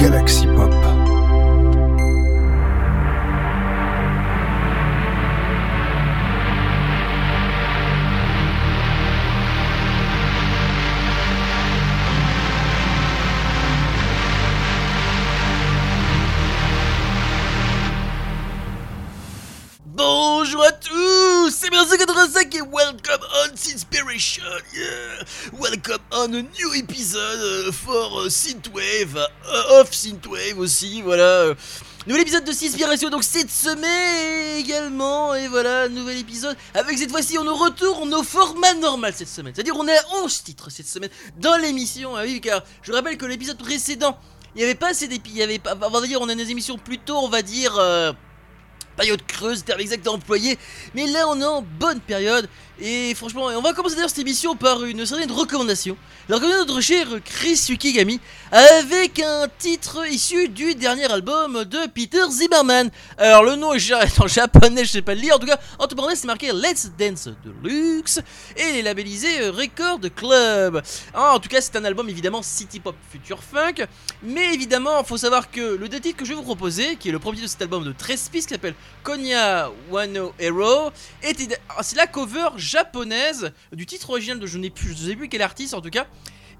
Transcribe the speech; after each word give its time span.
Galaxy 0.00 0.46
Pop. 0.46 0.72
Bonjour 19.84 20.62
à 20.64 20.72
tous, 20.72 21.50
c'est 21.50 21.68
Merci85 21.68 22.56
et 22.56 22.62
welcome 22.62 23.20
on 23.44 23.54
Sinspiration, 23.54 24.42
yeah. 24.74 25.24
Welcome 25.52 26.00
on 26.12 26.32
a 26.32 26.42
new 26.42 26.74
episode 26.74 27.68
uh, 27.68 27.72
for 27.72 28.24
uh, 28.24 28.30
Synthwave, 28.90 29.16
uh, 29.16 29.80
of 29.80 29.94
Synthwave 29.94 30.58
aussi, 30.58 31.02
voilà. 31.02 31.22
euh. 31.22 31.54
Nouvel 32.06 32.22
épisode 32.22 32.44
de 32.44 32.52
Sinspiration 32.52 33.10
donc 33.10 33.22
cette 33.22 33.50
semaine 33.50 34.58
également, 34.58 35.34
et 35.34 35.48
voilà, 35.48 35.88
nouvel 35.88 36.18
épisode. 36.18 36.56
Avec 36.74 36.98
cette 36.98 37.10
fois-ci, 37.10 37.38
on 37.38 37.44
nous 37.44 37.54
retourne 37.54 38.12
au 38.14 38.22
format 38.22 38.74
normal 38.74 39.12
cette 39.14 39.28
semaine. 39.28 39.52
C'est-à-dire 39.54 39.76
on 39.76 39.86
est 39.86 39.96
à 39.96 40.04
11 40.24 40.42
titres 40.42 40.70
cette 40.70 40.88
semaine 40.88 41.10
dans 41.38 41.56
l'émission, 41.56 42.16
ah 42.16 42.22
oui, 42.24 42.40
car 42.40 42.62
je 42.82 42.92
rappelle 42.92 43.16
que 43.18 43.26
l'épisode 43.26 43.58
précédent, 43.58 44.18
il 44.54 44.58
n'y 44.58 44.64
avait 44.64 44.74
pas 44.74 44.88
assez 44.88 45.08
d'épis, 45.08 45.30
il 45.30 45.38
y 45.38 45.42
avait 45.42 45.58
pas, 45.58 45.76
on 45.80 45.90
va 45.90 46.06
dire, 46.06 46.20
on 46.20 46.28
a 46.28 46.34
des 46.34 46.50
émissions 46.50 46.78
plutôt, 46.78 47.18
on 47.18 47.28
va 47.28 47.42
dire... 47.42 47.76
euh, 47.78 48.12
période 48.96 49.24
creuse, 49.26 49.64
terme 49.64 49.80
exact 49.80 50.06
employé, 50.08 50.58
mais 50.94 51.06
là 51.06 51.26
on 51.28 51.40
est 51.40 51.44
en 51.44 51.62
bonne 51.62 52.00
période, 52.00 52.48
et 52.82 53.14
franchement, 53.14 53.46
on 53.56 53.60
va 53.60 53.74
commencer 53.74 53.94
d'ailleurs 53.94 54.08
cette 54.08 54.20
émission 54.20 54.56
par 54.56 54.84
une 54.84 55.04
certaine 55.04 55.30
recommandation. 55.30 55.96
La 56.28 56.36
recommandation 56.36 56.64
de 56.64 56.70
notre 56.70 56.80
cher 56.80 57.06
Chris 57.24 57.66
Yukigami, 57.68 58.20
avec 58.50 59.20
un 59.20 59.48
titre 59.58 60.06
issu 60.10 60.48
du 60.48 60.74
dernier 60.74 61.10
album 61.12 61.64
de 61.64 61.86
Peter 61.94 62.22
Zimmerman. 62.30 62.90
Alors 63.18 63.42
le 63.42 63.56
nom 63.56 63.74
est 63.74 63.92
en 64.20 64.26
japonais, 64.26 64.84
je 64.84 64.92
sais 64.92 65.02
pas 65.02 65.14
le 65.14 65.20
lire, 65.20 65.36
en 65.36 65.38
tout 65.38 65.46
cas, 65.46 65.58
en 65.78 65.86
tout 65.86 65.96
cas 65.96 66.14
c'est 66.14 66.26
marqué 66.26 66.52
Let's 66.52 66.90
Dance 66.98 67.28
Deluxe, 67.44 68.20
et 68.56 68.70
il 68.70 68.76
est 68.76 68.82
labellisé 68.82 69.50
Record 69.50 70.00
Club. 70.16 70.82
Ah, 71.12 71.34
en 71.34 71.38
tout 71.38 71.48
cas 71.48 71.60
c'est 71.60 71.76
un 71.76 71.84
album 71.84 72.08
évidemment 72.08 72.42
City 72.42 72.80
Pop 72.80 72.96
Future 73.10 73.42
Funk, 73.42 73.86
mais 74.22 74.54
évidemment, 74.54 75.00
il 75.00 75.06
faut 75.06 75.18
savoir 75.18 75.50
que 75.50 75.76
le 75.76 75.88
deux 75.88 76.00
titres 76.00 76.16
que 76.16 76.24
je 76.24 76.30
vais 76.30 76.36
vous 76.36 76.42
proposer, 76.42 76.96
qui 76.96 77.10
est 77.10 77.12
le 77.12 77.18
premier 77.18 77.42
de 77.42 77.46
cet 77.46 77.60
album 77.60 77.84
de 77.84 77.92
13 77.92 78.28
pistes, 78.30 78.48
qui 78.48 78.54
s'appelle 78.54 78.74
Konya 79.02 79.70
Wano 79.90 80.32
Hero, 80.38 80.90
ah, 81.68 81.82
c'est 81.82 81.96
la 81.96 82.06
cover 82.06 82.48
japonaise 82.70 83.52
du 83.72 83.86
titre 83.86 84.10
original 84.10 84.38
de 84.38 84.46
je 84.46 84.58
n'ai 84.58 84.70
plus, 84.70 84.90
je 84.90 85.08
sais 85.08 85.16
plus 85.16 85.28
quel 85.28 85.42
artiste 85.42 85.74
en 85.74 85.80
tout 85.80 85.90
cas, 85.90 86.06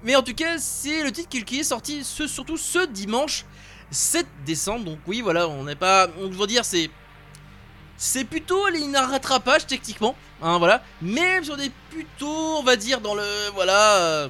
mais 0.03 0.17
en 0.17 0.23
tout 0.23 0.35
cas 0.35 0.59
c'est 0.59 1.03
le 1.03 1.13
titre 1.13 1.29
qui, 1.29 1.61
est 1.61 1.65
sorti 1.65 2.05
ce, 2.05 2.27
surtout 2.27 2.57
ce 2.57 2.87
dimanche 2.87 3.45
7 3.91 4.27
décembre. 4.45 4.85
Donc 4.85 4.99
oui, 5.07 5.21
voilà, 5.21 5.49
on 5.49 5.65
n'est 5.65 5.77
pas, 5.77 6.09
on 6.21 6.29
doit 6.29 6.47
dire 6.47 6.65
c'est 6.65 6.91
c'est 7.97 8.25
plutôt 8.25 8.67
une 8.69 8.97
rattrapage 8.97 9.67
techniquement, 9.67 10.17
hein, 10.41 10.59
voilà, 10.59 10.83
même 11.03 11.45
si 11.45 11.51
on 11.51 11.59
est 11.59 11.73
plutôt, 11.91 12.57
on 12.59 12.63
va 12.63 12.77
dire 12.77 13.01
dans 13.01 13.15
le 13.15 13.51
voilà. 13.55 13.97
euh, 13.97 14.29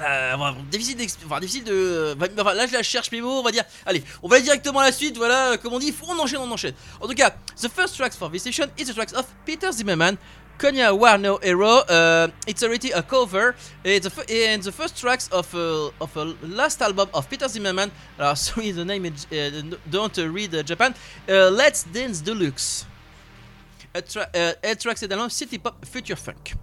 euh, 0.00 0.52
difficile 0.72 0.96
enfin, 1.24 1.38
difficile 1.38 1.62
de 1.62 2.16
enfin, 2.36 2.52
là 2.54 2.66
je 2.66 2.72
la 2.72 2.82
cherche 2.82 3.12
mes 3.12 3.20
mots 3.20 3.38
on 3.38 3.42
va 3.44 3.52
dire 3.52 3.62
allez 3.86 4.02
on 4.24 4.28
va 4.28 4.40
directement 4.40 4.80
à 4.80 4.86
la 4.86 4.90
suite 4.90 5.16
voilà 5.16 5.52
euh, 5.52 5.56
comme 5.56 5.72
on 5.72 5.78
dit 5.78 5.94
on 6.02 6.18
enchaîne 6.18 6.40
on 6.40 6.50
enchaîne 6.50 6.74
en 7.00 7.06
tout 7.06 7.14
cas 7.14 7.30
the 7.62 7.68
first 7.68 7.96
tracks 7.96 8.14
for 8.14 8.28
this 8.28 8.42
session 8.42 8.66
is 8.76 8.86
the 8.86 8.92
tracks 8.92 9.12
of 9.12 9.24
Peter 9.46 9.70
Zimmerman 9.70 10.16
Konya 10.58 10.96
War 10.96 11.18
No 11.18 11.38
Hero 11.42 11.78
uh, 11.88 12.28
it's 12.46 12.62
already 12.62 12.90
a 12.90 13.02
cover 13.02 13.54
it's 13.82 14.06
a 14.06 14.10
f- 14.10 14.30
and 14.30 14.62
the 14.62 14.72
first 14.72 14.96
tracks 14.96 15.28
of 15.28 15.52
uh, 15.54 15.90
of 16.00 16.16
a 16.16 16.24
last 16.42 16.80
album 16.80 17.08
of 17.12 17.28
Peter 17.28 17.48
Zimmerman 17.48 17.90
uh, 18.18 18.34
sorry 18.46 18.70
the 18.70 18.84
name 18.84 19.04
is, 19.06 19.26
uh, 19.32 19.76
don't 19.90 20.18
uh, 20.18 20.28
read 20.28 20.54
uh, 20.54 20.62
Japan 20.62 20.94
uh, 21.28 21.50
Let's 21.50 21.84
Dance 21.84 22.20
Deluxe 22.20 22.86
a 23.94 24.02
tra- 24.02 24.28
uh, 24.34 24.52
a 24.62 24.74
également 24.74 25.30
City 25.30 25.58
Pop 25.58 25.84
Future 25.84 26.16
Funk 26.16 26.54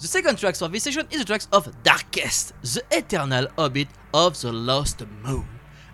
The 0.00 0.06
second 0.06 0.38
track 0.38 0.60
of 0.62 0.70
this 0.70 0.84
session 0.84 1.06
is 1.10 1.18
the 1.18 1.24
track 1.24 1.42
of 1.50 1.66
Darkest, 1.82 2.52
the 2.62 2.82
eternal 2.92 3.48
orbit 3.56 3.88
of 4.14 4.40
the 4.40 4.52
lost 4.52 5.02
moon. 5.24 5.44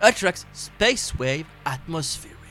A 0.02 0.12
track 0.12 0.36
Space 0.52 1.18
Wave 1.18 1.46
Atmospheric. 1.64 2.43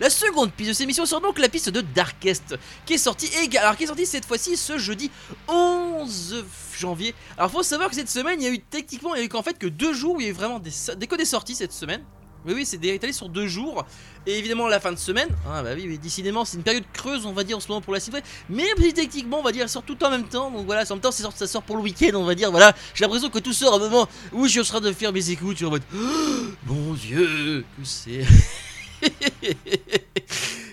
La 0.00 0.10
seconde 0.10 0.52
piste 0.52 0.68
de 0.70 0.74
cette 0.74 0.84
émission 0.84 1.06
sera 1.06 1.20
donc 1.20 1.38
la 1.38 1.48
piste 1.48 1.68
de 1.70 1.80
Darkest, 1.80 2.56
qui 2.86 2.94
est 2.94 2.98
sortie 2.98 3.30
alors 3.56 3.76
qui 3.76 3.84
est 3.84 3.86
sortie 3.86 4.06
cette 4.06 4.24
fois-ci 4.24 4.56
ce 4.56 4.78
jeudi 4.78 5.10
11 5.48 6.44
janvier. 6.78 7.14
Alors 7.36 7.50
faut 7.50 7.62
savoir 7.62 7.88
que 7.88 7.94
cette 7.94 8.10
semaine 8.10 8.40
il 8.40 8.44
y 8.44 8.48
a 8.48 8.52
eu 8.52 8.58
techniquement 8.58 9.14
il 9.14 9.18
y 9.18 9.22
a 9.22 9.24
eu 9.24 9.28
qu'en 9.28 9.42
fait 9.42 9.58
que 9.58 9.66
deux 9.66 9.92
jours 9.92 10.16
où 10.16 10.20
il 10.20 10.24
y 10.24 10.26
a 10.26 10.30
eu 10.30 10.34
vraiment 10.34 10.58
des, 10.58 10.70
des 10.96 11.24
sorties 11.24 11.54
cette 11.54 11.72
semaine. 11.72 12.02
Oui 12.44 12.54
oui 12.54 12.66
c'est 12.66 12.84
étalé 12.84 13.12
sur 13.12 13.28
deux 13.28 13.46
jours 13.46 13.84
et 14.26 14.36
évidemment 14.36 14.66
la 14.66 14.80
fin 14.80 14.90
de 14.90 14.98
semaine. 14.98 15.28
Ah 15.48 15.62
bah 15.62 15.70
oui, 15.76 15.84
oui 15.86 15.98
décidément 15.98 16.44
c'est 16.44 16.56
une 16.56 16.64
période 16.64 16.84
creuse 16.92 17.24
on 17.24 17.32
va 17.32 17.44
dire 17.44 17.56
en 17.56 17.60
ce 17.60 17.68
moment 17.68 17.80
pour 17.80 17.92
la 17.92 18.00
cible 18.00 18.20
mais 18.48 18.64
techniquement, 18.92 19.38
on 19.40 19.42
va 19.42 19.52
dire, 19.52 19.62
elle 19.62 19.68
sort 19.68 19.82
tout 19.82 20.02
en 20.04 20.10
même 20.10 20.24
temps. 20.24 20.50
Donc 20.50 20.66
voilà, 20.66 20.82
en 20.82 20.94
même 20.94 21.00
temps, 21.00 21.10
ça 21.10 21.22
sort, 21.22 21.32
ça 21.34 21.46
sort 21.46 21.62
pour 21.62 21.76
le 21.76 21.82
week-end, 21.82 22.10
on 22.14 22.24
va 22.24 22.34
dire. 22.34 22.50
Voilà, 22.50 22.74
j'ai 22.94 23.04
l'impression 23.04 23.30
que 23.30 23.38
tout 23.38 23.52
sort 23.52 23.74
à 23.74 23.76
un 23.76 23.80
moment 23.80 24.08
où 24.32 24.46
je 24.46 24.60
suis 24.60 24.80
de 24.80 24.92
faire 24.92 25.12
mes 25.12 25.30
écoutes. 25.30 25.58
Je 25.58 25.66
mon 26.66 26.94
Dieu, 26.94 27.64
que 27.78 27.84
c'est? 27.84 28.24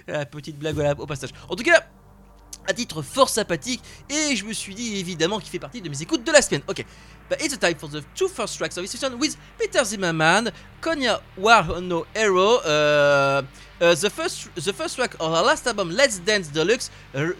La 0.08 0.26
petite 0.26 0.58
blague 0.58 1.00
au 1.00 1.06
passage. 1.06 1.30
En 1.48 1.56
tout 1.56 1.64
cas, 1.64 1.84
à 2.68 2.74
titre 2.74 3.02
fort 3.02 3.30
sympathique, 3.30 3.82
et 4.10 4.36
je 4.36 4.46
me 4.46 4.54
suis 4.54 4.76
dit 4.76 5.00
évidemment 5.00 5.40
qu'il 5.40 5.50
fait 5.50 5.60
partie 5.60 5.82
de 5.82 5.90
mes 5.90 6.02
écoutes 6.02 6.24
de 6.24 6.32
la 6.32 6.42
semaine. 6.42 6.62
Ok, 6.68 6.86
but 7.30 7.42
it's 7.42 7.54
a 7.54 7.58
time 7.58 7.76
for 7.76 7.90
the 7.90 8.04
two 8.14 8.28
first 8.28 8.58
tracks 8.58 8.78
of 8.78 8.84
this 8.84 8.92
session 8.92 9.18
with 9.20 9.36
Peter 9.58 9.84
Zimmerman, 9.84 10.52
Konya 10.82 11.20
War 11.38 11.82
No 11.82 12.06
Hero. 12.16 12.60
Uh, 12.60 13.42
uh, 13.82 13.96
the 13.96 14.10
first, 14.10 14.54
the 14.56 14.74
first 14.74 14.98
track 14.98 15.16
of 15.16 15.34
our 15.34 15.44
last 15.44 15.66
album, 15.66 15.90
Let's 15.90 16.20
Dance 16.20 16.50
Deluxe, 16.50 16.92
uh, 17.16 17.32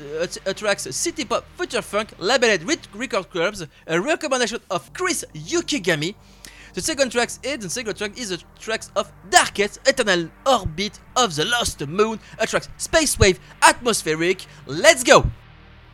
attracts 0.48 0.96
city 0.96 1.26
pop, 1.26 1.46
future 1.58 1.84
funk, 1.84 2.14
labeled 2.18 2.64
with 2.64 2.80
record 2.96 3.30
clubs, 3.30 3.66
a 3.86 4.02
recommendation 4.02 4.60
of 4.72 4.92
Chris 4.94 5.26
Yukigami. 5.36 6.16
The 6.76 6.82
second 6.82 7.12
track 7.12 7.30
is 7.44 7.58
the 7.58 7.70
second 7.70 7.96
track 7.96 8.18
is 8.20 8.30
the 8.30 8.38
tracks 8.60 8.92
of 8.96 9.12
Darkest 9.32 9.80
Eternal 9.88 10.30
Orbit 10.46 11.00
of 11.16 11.36
the 11.36 11.44
Lost 11.46 11.86
Moon, 11.88 12.20
a 12.38 12.46
track 12.46 12.68
Space 12.78 13.18
Wave 13.18 13.40
Atmospheric. 13.62 14.46
Let's 14.68 15.04
go! 15.04 15.26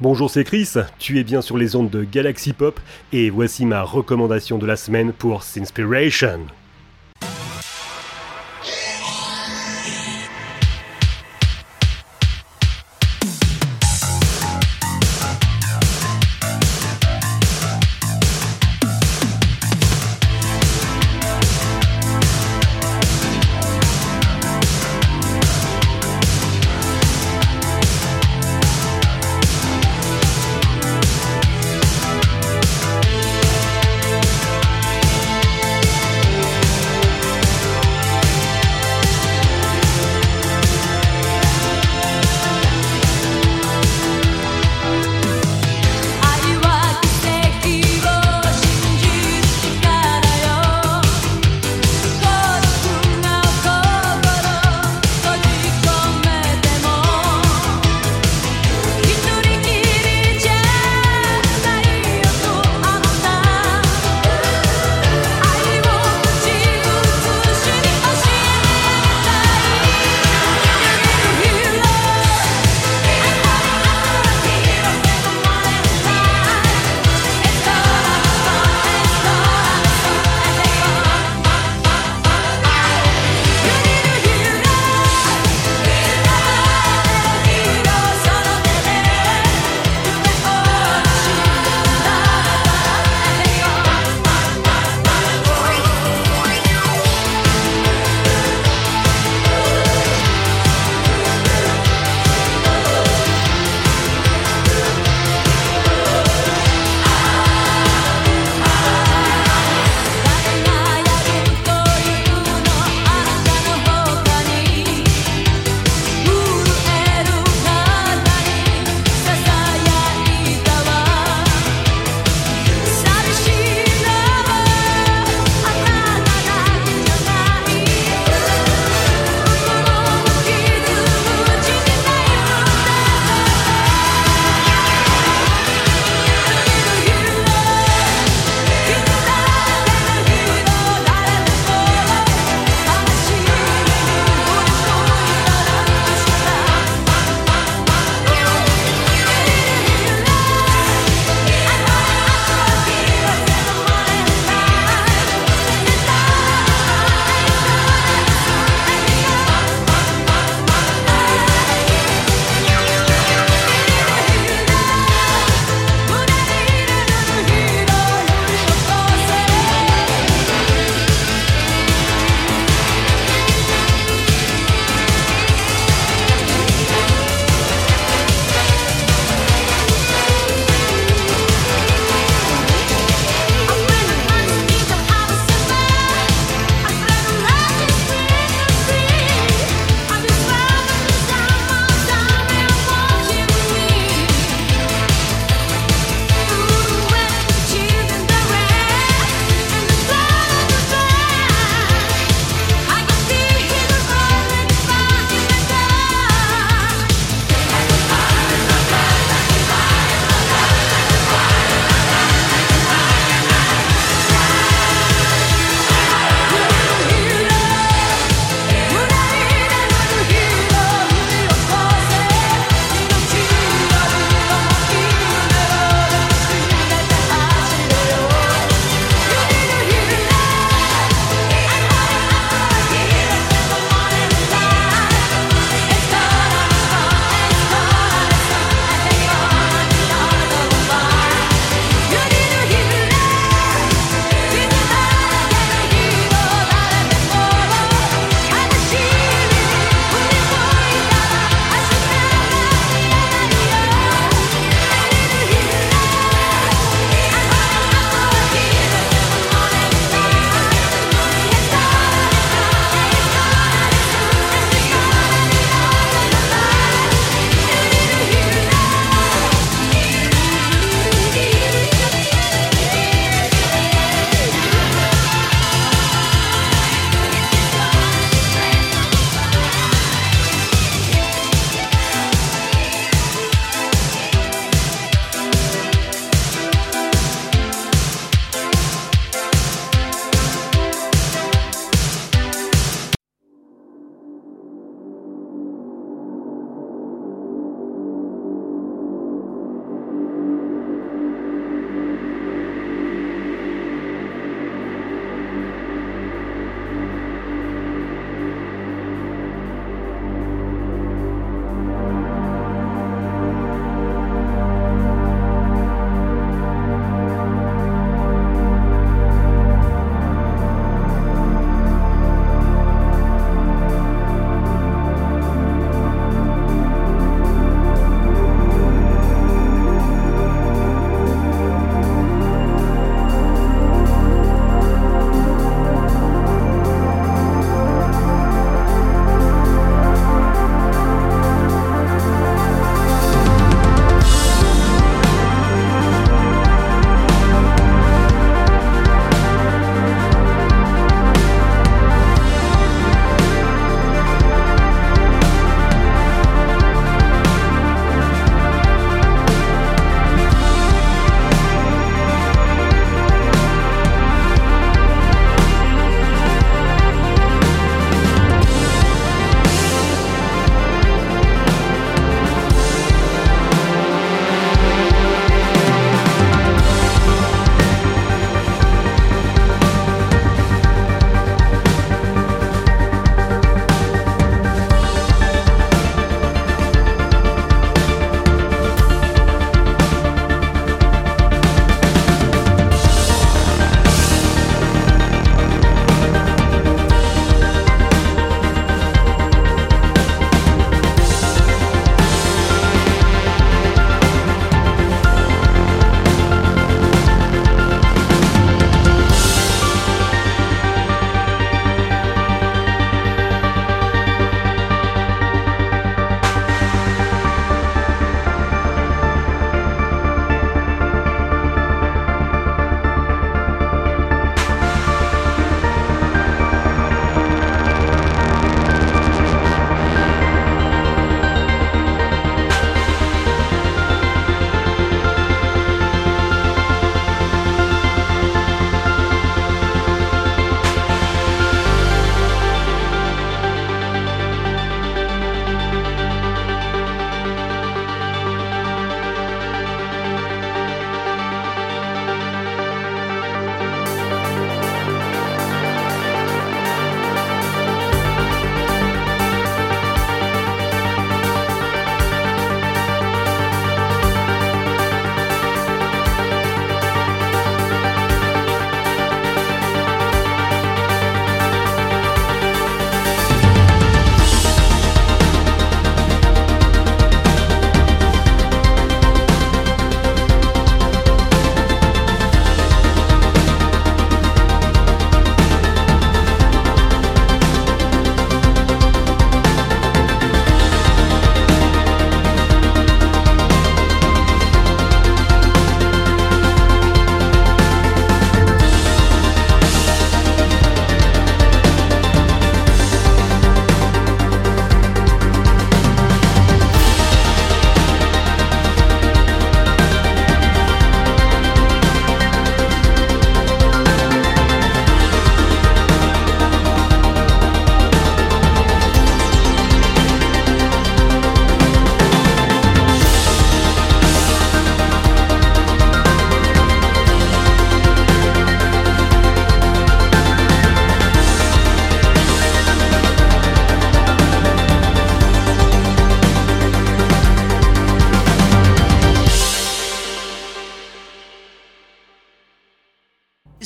Bonjour, 0.01 0.29
c'est 0.29 0.43
Chris, 0.43 0.73
tu 0.99 1.17
es 1.17 1.23
bien 1.23 1.41
sur 1.41 1.57
les 1.57 1.77
ondes 1.77 1.89
de 1.89 2.03
Galaxy 2.03 2.51
Pop 2.51 2.81
et 3.13 3.29
voici 3.29 3.65
ma 3.65 3.83
recommandation 3.83 4.57
de 4.57 4.65
la 4.65 4.75
semaine 4.75 5.13
pour 5.13 5.43
Sinspiration. 5.43 6.47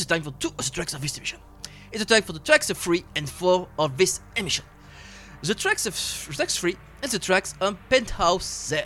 Time 0.09 0.23
for 0.23 0.31
two 0.39 0.49
of 0.57 0.65
the 0.65 0.71
tracks 0.71 0.93
of 0.93 1.01
this 1.01 1.17
emission. 1.17 1.39
It's 1.91 2.03
the 2.03 2.13
time 2.13 2.23
for 2.23 2.33
the 2.33 2.39
tracks 2.39 2.69
of 2.69 2.77
three 2.77 3.03
and 3.15 3.29
four 3.29 3.67
of 3.77 3.97
this 3.97 4.19
emission. 4.35 4.65
The 5.43 5.55
tracks 5.55 5.85
of 5.85 5.95
tracks 6.35 6.57
three 6.57 6.75
and 7.01 7.11
the 7.11 7.19
tracks 7.19 7.53
on 7.61 7.77
Penthouse 7.89 8.43
Zen. 8.69 8.83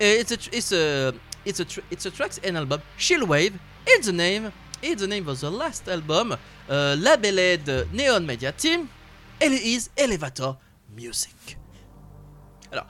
Uh, 0.00 0.04
It's 0.20 0.30
a 0.32 0.38
it's 0.52 0.72
a 0.72 1.14
it's 1.44 1.60
a 1.60 1.66
it's 1.90 2.06
a 2.06 2.10
tracks 2.10 2.38
and 2.44 2.56
album 2.56 2.80
Chillwave. 2.98 3.54
It's 3.86 4.06
the 4.06 4.12
name 4.12 4.52
it's 4.82 5.00
the 5.00 5.08
name 5.08 5.26
of 5.28 5.40
the 5.40 5.50
last 5.50 5.88
album 5.88 6.32
uh, 6.68 6.94
labeled 6.98 7.90
Neon 7.92 8.24
Media 8.26 8.52
Team. 8.52 8.88
And 9.40 9.52
it 9.54 9.62
is 9.62 9.90
Elevator 9.96 10.56
Music. 10.96 11.56
Alors, 12.72 12.86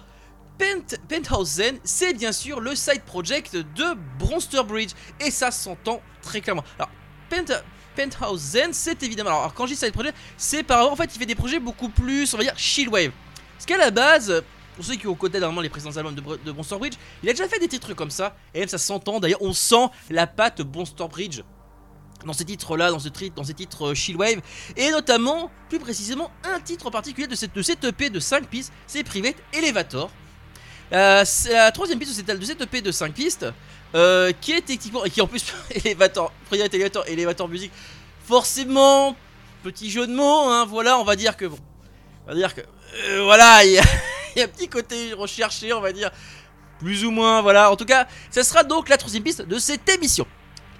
Pent- 0.58 0.96
Penthouse 1.08 1.48
Zen, 1.56 1.78
c'est 1.84 2.14
bien 2.14 2.32
sûr 2.32 2.60
le 2.60 2.74
side 2.74 3.02
project 3.02 3.54
de 3.56 3.94
Bronster 4.18 4.62
Bridge. 4.64 4.92
Et 5.20 5.30
ça 5.30 5.50
s'entend 5.50 6.00
très 6.22 6.40
clairement. 6.40 6.64
Alors, 6.78 6.90
Pent- 7.28 7.62
Penthouse 7.96 8.40
Zen, 8.40 8.72
c'est 8.72 9.02
évidemment. 9.02 9.30
Alors, 9.30 9.54
quand 9.54 9.66
je 9.66 9.72
dis 9.74 9.78
side 9.78 9.92
project, 9.92 10.16
c'est 10.36 10.62
par 10.62 10.90
en 10.90 10.96
fait, 10.96 11.10
il 11.14 11.18
fait 11.18 11.26
des 11.26 11.34
projets 11.34 11.58
beaucoup 11.58 11.88
plus, 11.88 12.32
on 12.34 12.36
va 12.36 12.44
dire, 12.44 12.56
chillwave. 12.56 13.10
Parce 13.54 13.66
qu'à 13.66 13.76
la 13.76 13.90
base, 13.90 14.42
pour 14.76 14.84
ceux 14.84 14.94
qui 14.94 15.06
ont 15.08 15.14
côté 15.16 15.40
normalement 15.40 15.62
les 15.62 15.68
précédents 15.68 15.96
albums 15.96 16.14
de, 16.14 16.20
de 16.44 16.52
Bronster 16.52 16.76
Bridge, 16.78 16.94
il 17.22 17.28
a 17.28 17.32
déjà 17.32 17.48
fait 17.48 17.58
des 17.58 17.66
titres 17.68 17.94
comme 17.94 18.10
ça. 18.10 18.36
Et 18.54 18.60
même 18.60 18.68
ça 18.68 18.78
s'entend. 18.78 19.18
D'ailleurs, 19.18 19.42
on 19.42 19.52
sent 19.52 19.88
la 20.10 20.26
patte 20.28 20.62
Bronster 20.62 21.08
Bridge 21.08 21.40
dans 22.24 22.32
ces 22.32 22.44
titres-là, 22.44 22.90
dans, 22.90 22.98
ce 22.98 23.08
tri- 23.08 23.30
dans 23.34 23.44
ces 23.44 23.54
titres 23.54 23.88
euh, 23.90 23.94
Chillwave, 23.94 24.40
et 24.76 24.90
notamment, 24.90 25.52
plus 25.68 25.78
précisément, 25.78 26.32
un 26.42 26.58
titre 26.60 26.86
en 26.88 26.90
particulier 26.90 27.28
de 27.28 27.36
cette, 27.36 27.54
de 27.54 27.88
EP 27.88 28.10
de 28.10 28.18
5 28.18 28.46
pistes, 28.48 28.72
c'est 28.88 29.04
Private 29.04 29.36
Elevator. 29.52 30.10
Euh, 30.92 31.24
la 31.50 31.70
troisième 31.70 31.98
piste 32.00 32.10
de 32.12 32.16
cette, 32.26 32.40
de 32.40 32.44
cette 32.44 32.60
EP 32.60 32.80
de 32.80 32.90
5 32.90 33.12
pistes, 33.14 33.46
euh, 33.94 34.32
qui 34.40 34.52
est 34.52 34.60
techniquement, 34.62 35.04
et 35.04 35.10
qui 35.10 35.20
en 35.20 35.26
plus, 35.26 35.44
Elevator, 35.84 36.32
Private 36.48 36.74
Elevator, 36.74 37.04
Elevator 37.06 37.48
Music, 37.48 37.70
forcément, 38.24 39.16
petit 39.62 39.90
jeu 39.90 40.06
de 40.06 40.12
mots, 40.14 40.48
hein, 40.48 40.66
voilà, 40.66 40.98
on 40.98 41.04
va 41.04 41.16
dire 41.16 41.36
que, 41.36 41.46
bon, 41.46 41.58
on 42.26 42.30
va 42.30 42.34
dire 42.36 42.54
que, 42.54 42.60
euh, 42.60 43.22
voilà, 43.22 43.64
il 43.64 43.72
y, 43.72 43.78
a- 43.78 44.44
un 44.44 44.48
petit 44.48 44.68
côté 44.68 45.12
recherché, 45.14 45.72
on 45.72 45.80
va 45.80 45.92
dire, 45.92 46.10
plus 46.78 47.04
ou 47.04 47.10
moins, 47.10 47.42
voilà, 47.42 47.70
en 47.72 47.76
tout 47.76 47.84
cas, 47.86 48.06
ça 48.30 48.44
sera 48.44 48.62
donc 48.62 48.88
la 48.88 48.96
troisième 48.96 49.22
piste 49.24 49.42
de 49.42 49.58
cette 49.58 49.88
émission. 49.88 50.26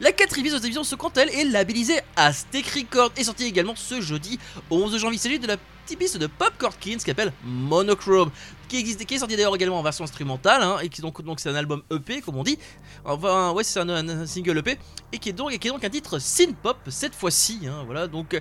La 0.00 0.12
quatrième 0.12 0.45
piste 0.45 0.55
de 0.55 0.59
cette 0.61 0.67
émission, 0.67 0.85
ce 0.85 0.95
à 0.95 1.23
elle, 1.23 1.31
est 1.31 1.45
labellisée 1.45 2.00
Aztec 2.15 2.67
Record 2.69 3.11
et 3.17 3.25
sortie 3.25 3.47
également 3.47 3.75
ce 3.75 4.00
jeudi 4.00 4.38
11 4.71 4.97
janvier. 4.97 5.17
Il 5.17 5.19
s'agit 5.19 5.38
de 5.41 5.49
la 5.49 5.57
piste 5.97 6.18
de 6.18 6.26
Popcorn 6.26 6.75
Kings 6.78 6.99
qui 6.99 7.04
s'appelle 7.04 7.33
Monochrome, 7.45 8.30
qui, 8.68 8.78
existe, 8.78 9.04
qui 9.04 9.14
est 9.14 9.18
sortie 9.18 9.37
d'ailleurs 9.37 9.54
également 9.54 9.78
en 9.78 9.83
version 9.83 10.04
instrumentale, 10.04 10.62
hein, 10.62 10.78
et 10.83 10.88
qui 10.88 11.00
donc 11.00 11.23
donc 11.23 11.40
c'est 11.40 11.49
un 11.49 11.54
album 11.54 11.83
EP 11.90 12.21
comme 12.21 12.37
on 12.37 12.42
dit. 12.42 12.59
Enfin, 13.04 13.52
ouais, 13.52 13.64
c'est 13.64 13.80
un, 13.80 14.26
single 14.26 14.59
EP 14.59 14.78
et 15.12 15.18
qui 15.18 15.30
est 15.30 15.33
donc, 15.33 15.50
qui 15.59 15.68
est 15.68 15.71
donc 15.71 15.85
un 15.85 15.90
titre 15.90 16.18
synth-pop 16.18 16.76
cette 16.88 17.14
fois-ci. 17.14 17.61
hein, 17.66 17.83
voilà, 17.87 18.07
donc 18.07 18.35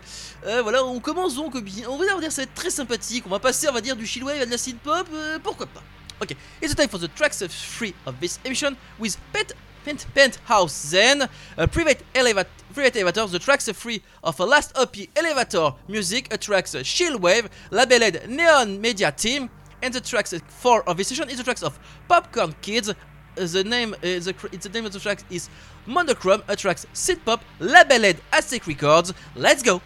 euh, 0.45 0.61
voilà, 0.61 0.83
on 0.83 0.99
commence 0.99 1.35
donc. 1.35 1.55
On 1.87 1.97
va 1.97 2.19
dire, 2.19 2.31
ça 2.31 2.41
va 2.41 2.43
être 2.43 2.53
très 2.53 2.69
sympathique. 2.69 3.23
On 3.25 3.29
va 3.29 3.39
passer, 3.39 3.67
on 3.69 3.73
va 3.73 3.81
dire 3.81 3.95
du 3.95 4.05
chillwave 4.05 4.41
à 4.41 4.45
de 4.45 4.51
la 4.51 4.57
synth-pop, 4.57 5.07
euh, 5.13 5.39
pourquoi 5.41 5.67
pas. 5.67 5.83
Ok, 6.21 6.35
it's 6.61 6.75
time 6.75 6.89
for 6.89 6.99
the 6.99 7.13
tracks 7.13 7.41
of 7.41 7.51
three 7.51 7.93
of 8.05 8.15
this 8.19 8.39
emission 8.43 8.75
with 8.99 9.17
Pet 9.31 9.55
Pent 9.85 10.07
Penthouse 10.13 10.87
Zen, 10.87 11.27
private 11.71 12.03
elevator, 12.13 12.51
private 12.77 12.95
elevator, 12.95 13.25
the 13.25 13.39
tracks 13.39 13.67
are 13.67 13.73
free 13.73 14.03
of 14.23 14.39
a 14.39 14.45
last 14.45 14.71
EP 14.77 15.09
elevator 15.15 15.71
music, 15.87 16.31
a 16.31 16.37
tracks 16.37 16.75
uh, 16.75 16.79
Chillwave, 16.79 17.49
labeled 17.71 18.29
Neon 18.29 18.79
Media 18.79 19.11
Team, 19.11 19.49
and 19.81 19.91
the 19.91 19.99
tracks 19.99 20.31
uh, 20.31 20.37
four 20.47 20.87
of 20.87 20.95
this 20.95 21.07
session 21.07 21.27
is 21.27 21.39
the 21.39 21.43
tracks 21.43 21.63
of 21.63 21.79
Popcorn 22.07 22.53
Kids. 22.61 22.93
The 23.33 23.63
name, 23.63 23.95
uh, 23.95 23.97
the, 24.01 24.59
the 24.61 24.69
name 24.69 24.85
of 24.85 24.93
the 24.93 24.99
track 24.99 25.23
is 25.31 25.49
Monochrome, 25.87 26.43
a 26.47 26.55
synth 26.55 27.25
pop, 27.25 27.43
labeled 27.59 28.17
Aztec 28.31 28.67
Records. 28.67 29.11
Let's 29.35 29.63
go. 29.63 29.81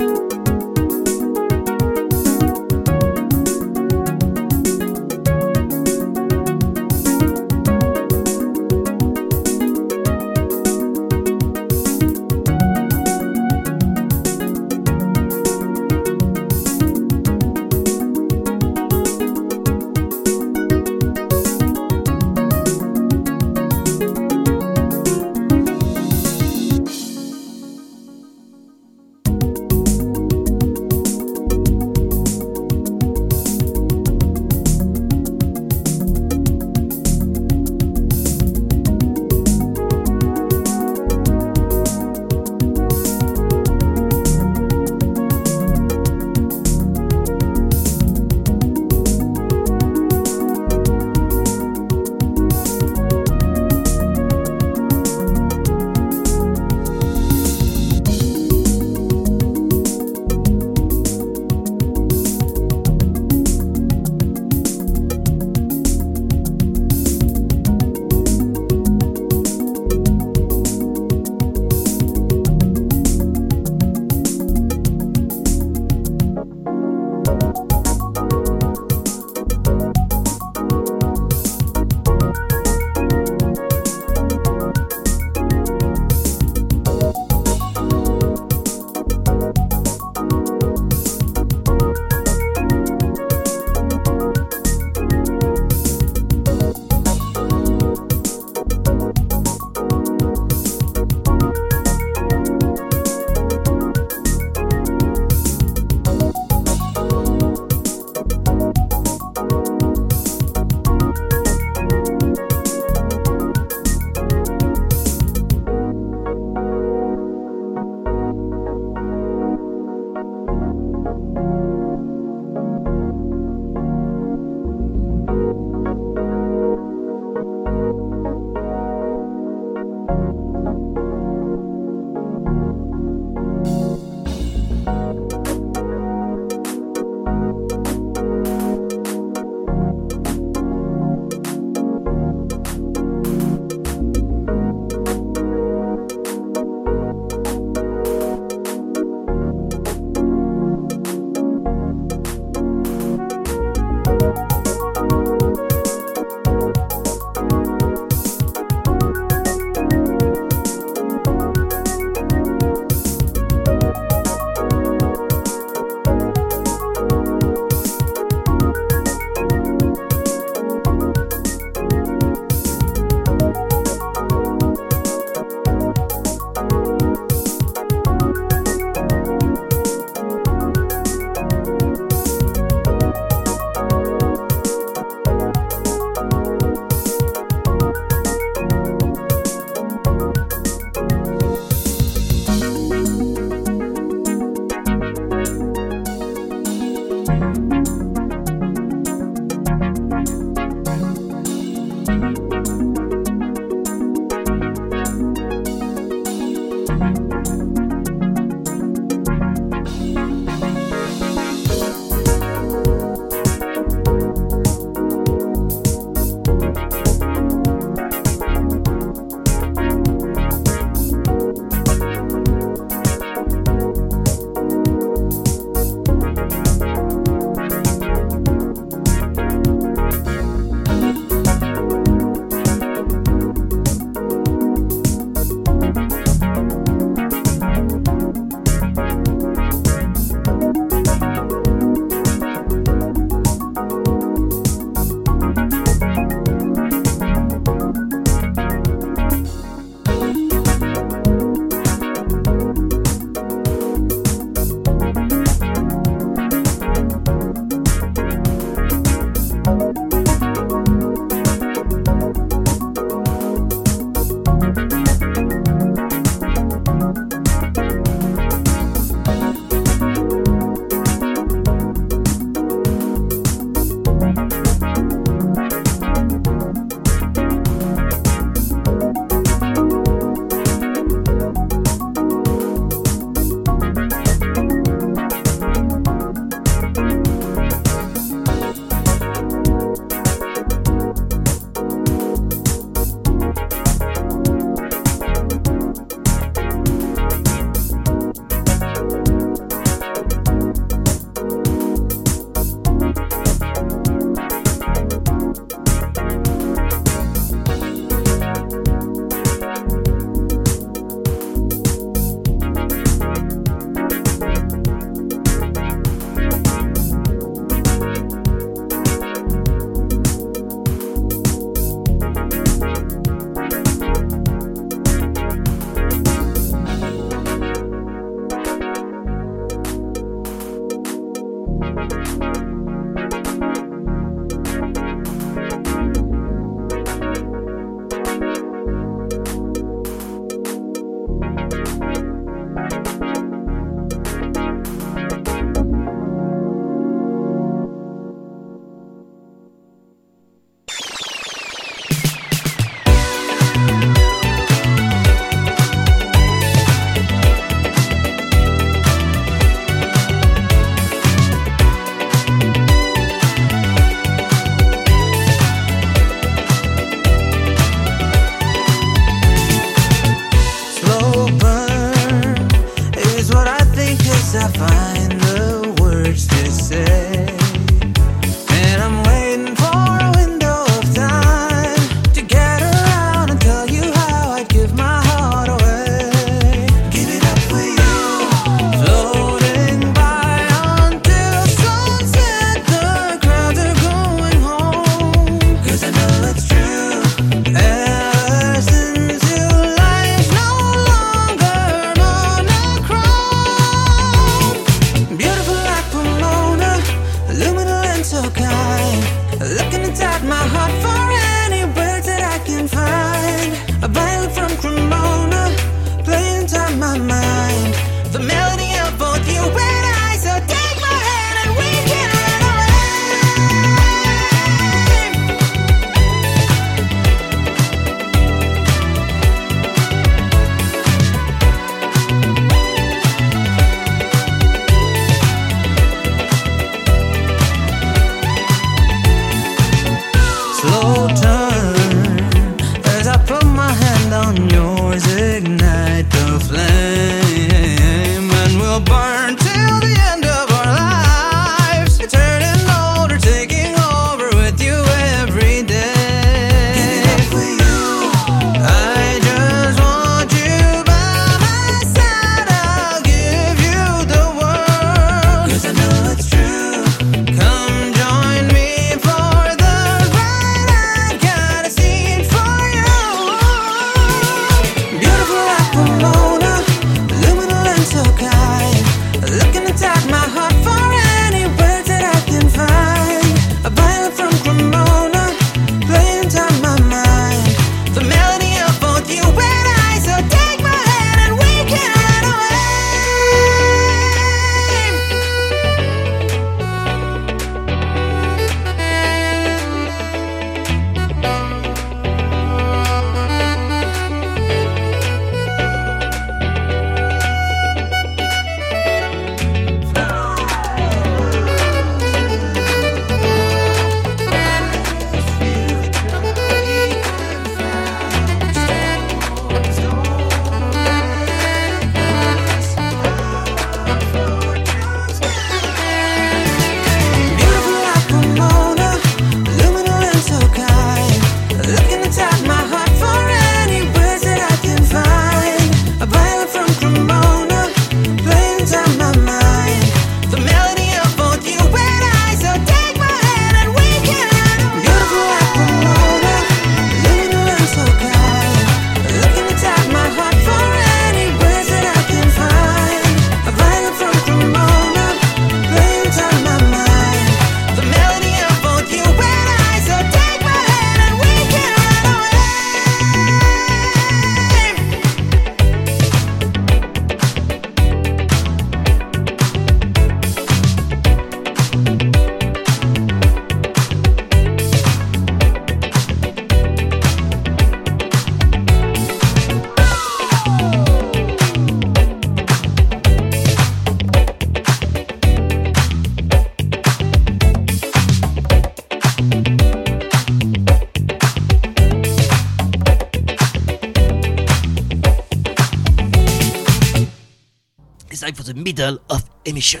Middle 598.88 599.18
of 599.28 599.50
emission. 599.66 600.00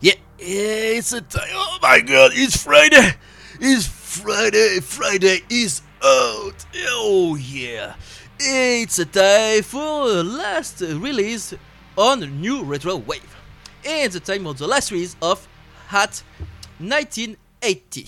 Yeah, 0.00 0.14
it's 0.38 1.12
a 1.12 1.20
time. 1.20 1.48
Oh 1.50 1.78
my 1.82 1.98
god, 1.98 2.30
it's 2.34 2.62
Friday! 2.62 3.14
It's 3.60 3.88
Friday! 3.88 4.78
Friday 4.80 5.40
is 5.50 5.82
out! 6.00 6.64
Oh 6.76 7.34
yeah! 7.34 7.96
It's 8.38 9.00
a 9.00 9.04
time 9.04 9.64
for 9.64 10.08
the 10.10 10.22
last 10.22 10.80
release 10.80 11.54
on 11.98 12.20
New 12.40 12.62
Retro 12.62 12.96
Wave. 12.98 13.36
And 13.84 14.12
the 14.12 14.20
time 14.20 14.46
of 14.46 14.58
the 14.58 14.68
last 14.68 14.92
release 14.92 15.16
of 15.20 15.48
Hat 15.88 16.22
1980. 16.78 18.06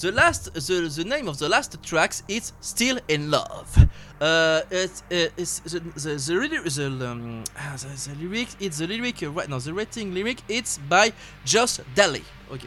The 0.00 0.12
last, 0.12 0.54
the, 0.54 0.92
the 0.94 1.04
name 1.04 1.26
of 1.26 1.38
the 1.38 1.48
last 1.48 1.76
tracks 1.82 2.22
is 2.28 2.52
Still 2.60 3.00
in 3.08 3.32
Love. 3.32 3.88
Uh, 4.20 4.60
it's, 4.70 5.02
uh, 5.10 5.26
it's 5.36 5.58
the, 5.60 5.80
the, 5.80 6.14
the, 6.14 6.70
the, 6.70 7.08
um, 7.08 7.42
ah, 7.56 7.76
the, 7.76 8.10
the 8.10 8.16
lyric, 8.22 8.48
it's 8.60 8.78
the 8.78 8.86
lyric, 8.86 9.20
uh, 9.24 9.30
right 9.30 9.48
now, 9.48 9.58
the 9.58 9.74
rating 9.74 10.14
lyric, 10.14 10.40
it's 10.48 10.78
by 10.88 11.12
Josh 11.44 11.80
Daly. 11.96 12.22
Ok. 12.48 12.62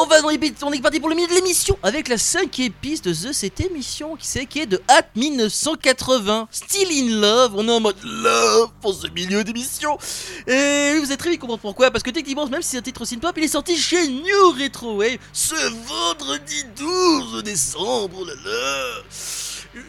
On 0.00 0.06
va 0.06 0.22
dans 0.22 0.28
les 0.28 0.38
on 0.62 0.72
est 0.72 0.80
parti 0.80 1.00
pour 1.00 1.08
le 1.08 1.16
milieu 1.16 1.26
de 1.26 1.34
l'émission 1.34 1.76
avec 1.82 2.06
la 2.06 2.18
cinquième 2.18 2.70
piste 2.70 3.08
de 3.08 3.32
cette 3.32 3.60
émission 3.60 4.14
qui 4.14 4.28
c'est 4.28 4.46
qui 4.46 4.60
est 4.60 4.66
de 4.66 4.80
Hat 4.86 5.08
1980, 5.16 6.46
Still 6.52 6.88
in 6.92 7.20
Love, 7.20 7.56
on 7.56 7.66
est 7.66 7.72
en 7.72 7.80
mode 7.80 7.96
love 8.04 8.70
pour 8.80 8.94
ce 8.94 9.08
milieu 9.08 9.42
d'émission. 9.42 9.98
Et 10.46 10.94
vous 11.00 11.10
êtes 11.10 11.18
très 11.18 11.30
vite 11.30 11.40
comprendre 11.40 11.58
pourquoi, 11.58 11.90
parce 11.90 12.04
que 12.04 12.10
techniquement, 12.10 12.46
même 12.46 12.62
si 12.62 12.68
c'est 12.70 12.78
un 12.78 12.82
titre 12.82 13.04
synth-pop, 13.04 13.32
il 13.38 13.42
est 13.42 13.48
sorti 13.48 13.76
chez 13.76 14.06
New 14.06 14.50
Retro 14.52 14.98
Wave 14.98 15.18
ce 15.32 15.56
vendredi 15.88 16.62
12 16.76 17.42
décembre, 17.42 18.24
là 18.24 18.34
là. 18.44 19.02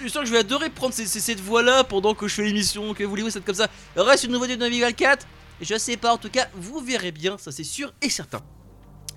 Je 0.04 0.08
sens 0.08 0.22
que 0.22 0.26
je 0.26 0.32
vais 0.32 0.40
adorer 0.40 0.72
prendre 0.72 0.96
cette 0.96 1.40
voix-là 1.40 1.84
pendant 1.84 2.16
que 2.16 2.28
je 2.28 2.34
fais 2.34 2.44
l'émission, 2.46 2.96
que 2.96 3.04
voulez-vous, 3.04 3.30
c'est 3.30 3.46
comme 3.46 3.54
ça. 3.54 3.68
Reste 3.96 4.24
une 4.24 4.32
nouveauté 4.32 4.56
de 4.56 4.62
Navigal 4.62 4.96
4 4.96 5.28
Je 5.62 5.78
sais 5.78 5.98
pas, 5.98 6.14
en 6.14 6.18
tout 6.18 6.32
cas, 6.32 6.48
vous 6.56 6.80
verrez 6.80 7.12
bien, 7.12 7.38
ça 7.38 7.52
c'est 7.52 7.64
sûr 7.64 7.94
et 8.02 8.10
certain. 8.10 8.42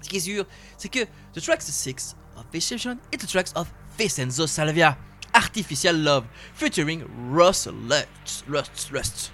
Ce 0.02 0.08
qui 0.08 0.16
est 0.16 0.20
sûr, 0.20 0.44
c'est 0.76 0.88
que 0.88 1.04
The 1.32 1.40
Tracks 1.40 1.62
6 1.62 2.16
of 2.36 2.44
Vision 2.52 2.98
et 3.12 3.16
The 3.16 3.26
Tracks 3.26 3.52
of 3.54 3.68
Vincenzo 3.98 4.46
Salvia, 4.46 4.96
Artificial 5.32 5.96
Love, 6.02 6.24
featuring 6.54 7.04
Ross 7.30 7.66
Lutz. 7.66 8.44
Rust, 8.48 8.90
Rust. 8.92 9.32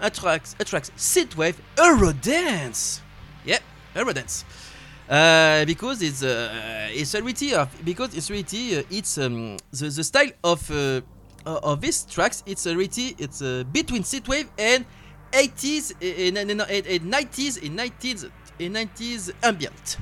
A 0.00 0.10
tracks, 0.10 0.56
a 0.58 0.64
tracks 0.64 0.90
Synthwave 0.96 1.56
Eurodance. 1.76 3.00
Yeah, 3.44 3.58
Eurodance. 3.94 4.44
Uh, 5.08 5.64
because 5.66 6.00
it's 6.02 6.22
uh, 6.22 6.88
it's 6.92 7.14
reality 7.14 7.52
of 7.52 7.68
because 7.84 8.14
it's 8.14 8.30
reality 8.30 8.78
uh, 8.78 8.82
it's 8.90 9.18
um, 9.18 9.56
the, 9.72 9.88
the 9.88 10.04
style 10.04 10.30
of 10.44 10.70
uh, 10.70 11.00
of 11.44 11.80
these 11.80 12.04
tracks 12.04 12.44
it's 12.46 12.64
reality 12.64 13.14
it's 13.18 13.42
uh, 13.42 13.64
between 13.72 14.04
synthwave 14.04 14.46
and 14.56 14.86
80s 15.32 15.92
and, 16.00 16.38
and, 16.38 16.50
and, 16.50 16.60
and 16.60 17.12
90s 17.12 17.66
and 17.66 17.78
90s 17.78 18.30
and 18.60 18.76
90s 18.76 19.32
ambient. 19.42 19.98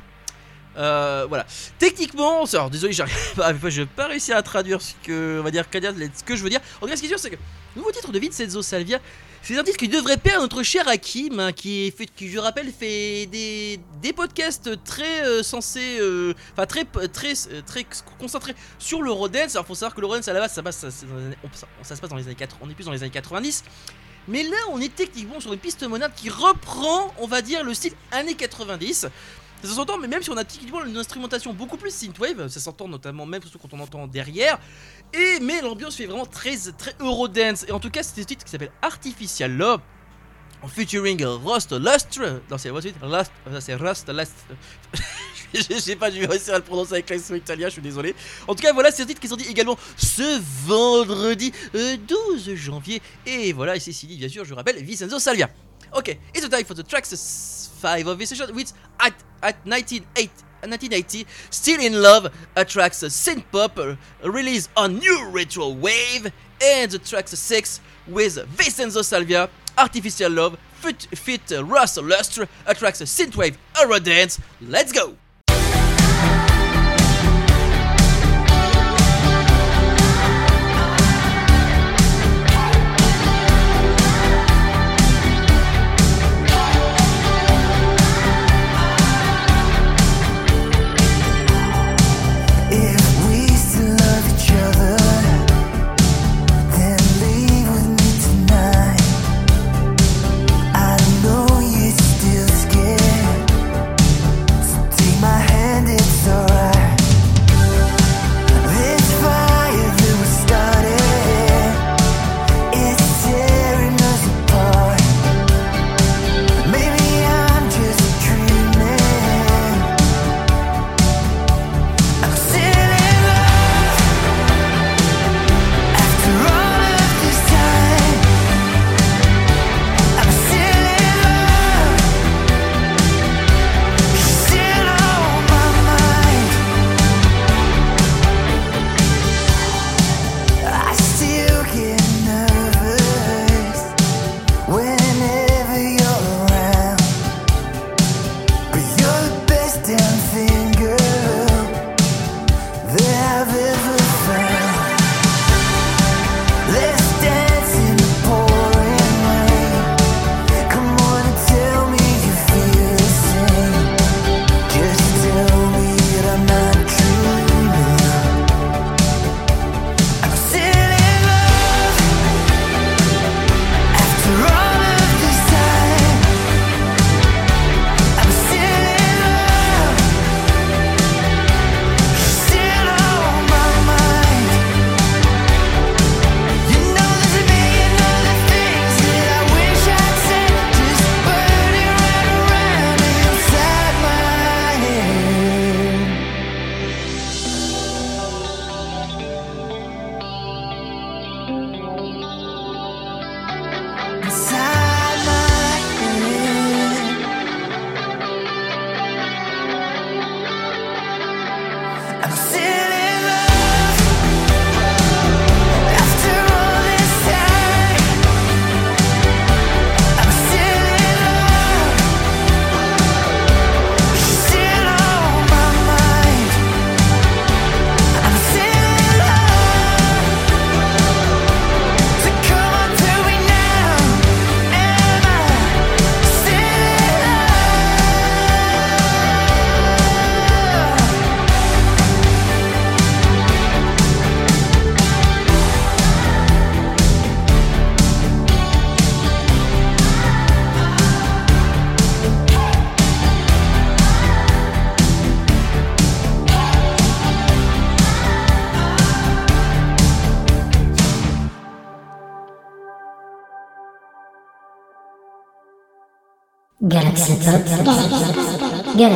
Euh, 0.79 1.27
voilà. 1.29 1.47
Techniquement, 1.79 2.45
alors 2.45 2.71
désolé, 2.71 2.93
je 2.95 3.03
vais 3.03 3.87
pas 3.87 4.07
réussir 4.07 4.37
à 4.37 4.43
traduire 4.43 4.81
ce 4.81 4.95
que 5.03 5.39
on 5.41 5.43
va 5.43 5.51
dire 5.51 5.65
ce 5.73 6.25
que 6.25 6.37
je 6.37 6.43
veux 6.43 6.51
dire. 6.51 6.61
En 6.77 6.81
tout 6.81 6.89
cas, 6.89 6.97
ce 6.97 7.01
qui 7.01 7.07
est 7.07 7.11
sûr, 7.11 7.19
c'est 7.19 7.31
que 7.31 7.37
le 7.37 7.81
nouveau 7.81 7.91
titre 7.91 8.13
de 8.13 8.19
Vincenzo 8.19 8.63
Salvia, 8.63 9.01
c'est 9.43 9.57
un 9.57 9.63
titre 9.63 9.79
qui 9.79 9.89
devrait 9.89 10.17
perdre 10.17 10.43
notre 10.43 10.63
cher 10.63 10.87
Hakim, 10.89 11.39
hein, 11.41 11.53
qui, 11.53 11.91
fait, 11.91 12.07
qui, 12.07 12.29
je 12.29 12.39
rappelle, 12.39 12.71
fait 12.73 13.27
des, 13.27 13.81
des 14.03 14.13
podcasts 14.13 14.83
très 14.85 15.25
euh, 15.25 15.43
censés, 15.43 15.99
euh, 16.01 16.35
enfin 16.53 16.67
très, 16.67 16.85
très, 16.85 17.33
euh, 17.51 17.63
très 17.65 17.87
concentrés 18.19 18.55
sur 18.79 19.01
le 19.01 19.11
Rodens. 19.11 19.51
Alors, 19.55 19.67
faut 19.67 19.75
savoir 19.75 19.95
que 19.95 20.01
le 20.01 20.07
Rodens 20.07 20.29
à 20.29 20.33
la 20.33 20.41
base, 20.41 20.53
ça, 20.53 20.63
passe, 20.63 20.79
ça 20.81 21.97
se 21.97 22.01
passe 22.01 22.11
dans 22.11 22.17
les 22.17 22.27
années 22.27 22.35
80, 22.35 22.61
on 22.63 22.71
est 22.71 22.75
plus 22.75 22.85
dans 22.85 22.93
les 22.93 23.03
années 23.03 23.11
90. 23.11 23.65
Mais 24.29 24.43
là, 24.43 24.59
on 24.71 24.81
est 24.81 24.95
techniquement 24.95 25.41
sur 25.41 25.53
une 25.55 25.59
piste 25.59 25.83
monade 25.89 26.13
qui 26.15 26.29
reprend, 26.29 27.15
on 27.19 27.27
va 27.27 27.41
dire, 27.41 27.65
le 27.65 27.73
style 27.73 27.95
années 28.13 28.35
90. 28.35 29.07
Ça 29.63 29.75
s'entend, 29.75 29.99
mais 29.99 30.07
même 30.07 30.23
si 30.23 30.31
on 30.31 30.37
a 30.37 30.45
techniquement 30.45 30.85
une 30.85 30.97
instrumentation 30.97 31.53
beaucoup 31.53 31.77
plus 31.77 31.91
synthwave, 31.91 32.49
ça 32.49 32.61
s'entend 32.61 32.87
notamment 32.87 33.27
même 33.27 33.43
surtout 33.43 33.59
quand 33.59 33.73
on 33.73 33.81
entend 33.81 34.07
derrière. 34.07 34.59
Et 35.13 35.41
mais 35.41 35.61
l'ambiance 35.63 35.97
fait 35.97 36.07
vraiment 36.07 36.27
très 36.27 36.57
très 36.77 36.95
Eurodance. 37.01 37.65
Et 37.69 37.73
en 37.73 37.81
tout 37.81 37.91
cas, 37.91 38.03
c'est 38.03 38.21
un 38.21 38.25
titre 38.25 38.45
qui 38.45 38.51
s'appelle 38.51 38.73
Artificial 38.83 39.53
Love. 39.53 39.81
Featuring 40.67 41.25
Rust 41.25 41.73
Lustre. 41.73 42.41
Non, 42.51 42.59
c'est 42.59 42.71
Rust 42.71 42.93
Lust. 43.03 43.33
C'est 43.61 43.75
Rust. 43.75 44.13
Je 45.55 45.79
sais 45.79 45.97
pas, 45.97 46.11
je 46.11 46.21
vais 46.21 46.27
réussir 46.27 46.53
à 46.53 46.59
le 46.59 46.65
prononcer 46.65 46.93
avec 46.93 47.09
l'accent 47.09 47.35
italien, 47.35 47.69
je 47.69 47.73
suis 47.73 47.83
désolé. 47.83 48.15
En 48.47 48.55
tout 48.55 48.63
cas, 48.63 48.75
voilà, 48.75 48.91
c'est 48.91 49.03
un 49.03 49.07
titre 49.07 49.19
qui 49.19 49.29
est 49.29 49.31
sorti 49.31 49.49
également 49.49 49.79
ce 49.97 50.41
vendredi 50.67 51.53
euh, 51.75 51.97
12 52.37 52.55
janvier. 52.55 53.01
Et 53.25 53.55
voilà, 53.55 53.75
et 53.75 53.81
c'est 53.81 53.93
Cécile, 53.93 54.19
bien 54.19 54.29
sûr, 54.29 54.45
je 54.45 54.53
rappelle, 54.53 54.85
Vincenzo 54.85 55.19
Salvia. 55.19 55.49
Ok, 55.93 56.19
it's 56.35 56.45
a 56.45 56.49
time 56.49 56.65
for 56.65 56.75
the 56.75 56.83
tracks 56.83 57.71
5 57.81 58.07
of 58.09 58.19
this 58.19 58.31
session, 58.31 58.55
which 58.55 58.73
at, 59.01 59.15
at 59.43 59.57
1980, 59.65 60.29
1980 60.61 61.27
Still 61.51 61.81
in 61.81 62.03
Love, 62.03 62.33
a 62.57 62.65
tracks 62.65 63.03
synth 63.03 63.45
pop 63.53 63.79
released 64.23 64.71
on 64.77 64.99
New 64.99 65.29
Retro 65.29 65.69
Wave, 65.71 66.33
and 66.63 66.91
the 66.91 66.99
tracks 66.99 67.31
6 67.31 67.81
with 68.07 68.45
Vincenzo 68.49 69.03
Salvia, 69.03 69.49
Artificial 69.77 70.31
Love, 70.31 70.59
Fit, 70.75 71.09
fit 71.13 71.53
uh, 71.53 71.65
Russ 71.65 71.97
Lustre, 71.99 72.49
a 72.65 72.75
tracks 72.75 73.01
synthwave 73.03 73.57
Eurodance. 73.75 74.39
Let's 74.61 74.93
go! 74.93 75.17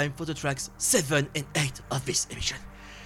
time 0.00 0.12
for 0.16 0.24
the 0.24 0.34
tracks 0.34 0.70
7 0.78 1.28
and 1.34 1.44
8 1.54 1.80
of 1.90 2.04
this 2.06 2.26
emission. 2.30 2.56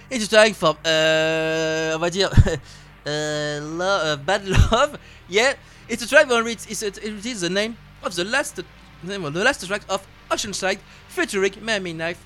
It's 0.09 0.25
a 0.25 0.29
time 0.29 0.53
from, 0.53 0.75
uh, 0.85 1.95
on 1.95 1.99
va 1.99 2.09
dire, 2.09 2.29
uh, 3.05 4.15
Bad 4.17 4.47
Love. 4.47 4.97
Yeah, 5.27 5.53
it's 5.89 6.03
a 6.03 6.07
track 6.07 6.31
on 6.31 6.47
it, 6.47 6.65
it's 6.69 6.83
a, 6.83 6.87
it 6.87 7.25
is 7.25 7.41
the 7.41 7.49
name 7.49 7.75
of 8.03 8.15
the 8.15 8.23
last 8.23 8.61
name 9.03 9.25
of 9.25 9.33
the 9.33 9.43
last 9.43 9.65
track 9.67 9.81
of 9.89 10.01
Oceanside 10.29 10.79
featuring 11.09 11.53
Miami 11.61 11.93
Knife 11.93 12.19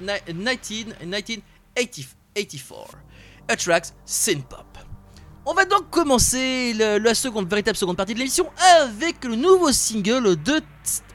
ni- 0.00 0.20
19, 0.26 0.94
1984. 1.00 2.86
A 3.48 3.56
track 3.56 3.86
synth-pop. 4.04 4.78
On 5.44 5.54
va 5.54 5.64
donc 5.64 5.90
commencer 5.90 6.72
la 6.74 7.14
seconde, 7.14 7.48
véritable 7.48 7.76
seconde 7.76 7.96
partie 7.96 8.14
de 8.14 8.18
l'émission 8.18 8.48
avec 8.78 9.24
le 9.24 9.34
nouveau 9.34 9.72
single 9.72 10.36
de 10.36 10.60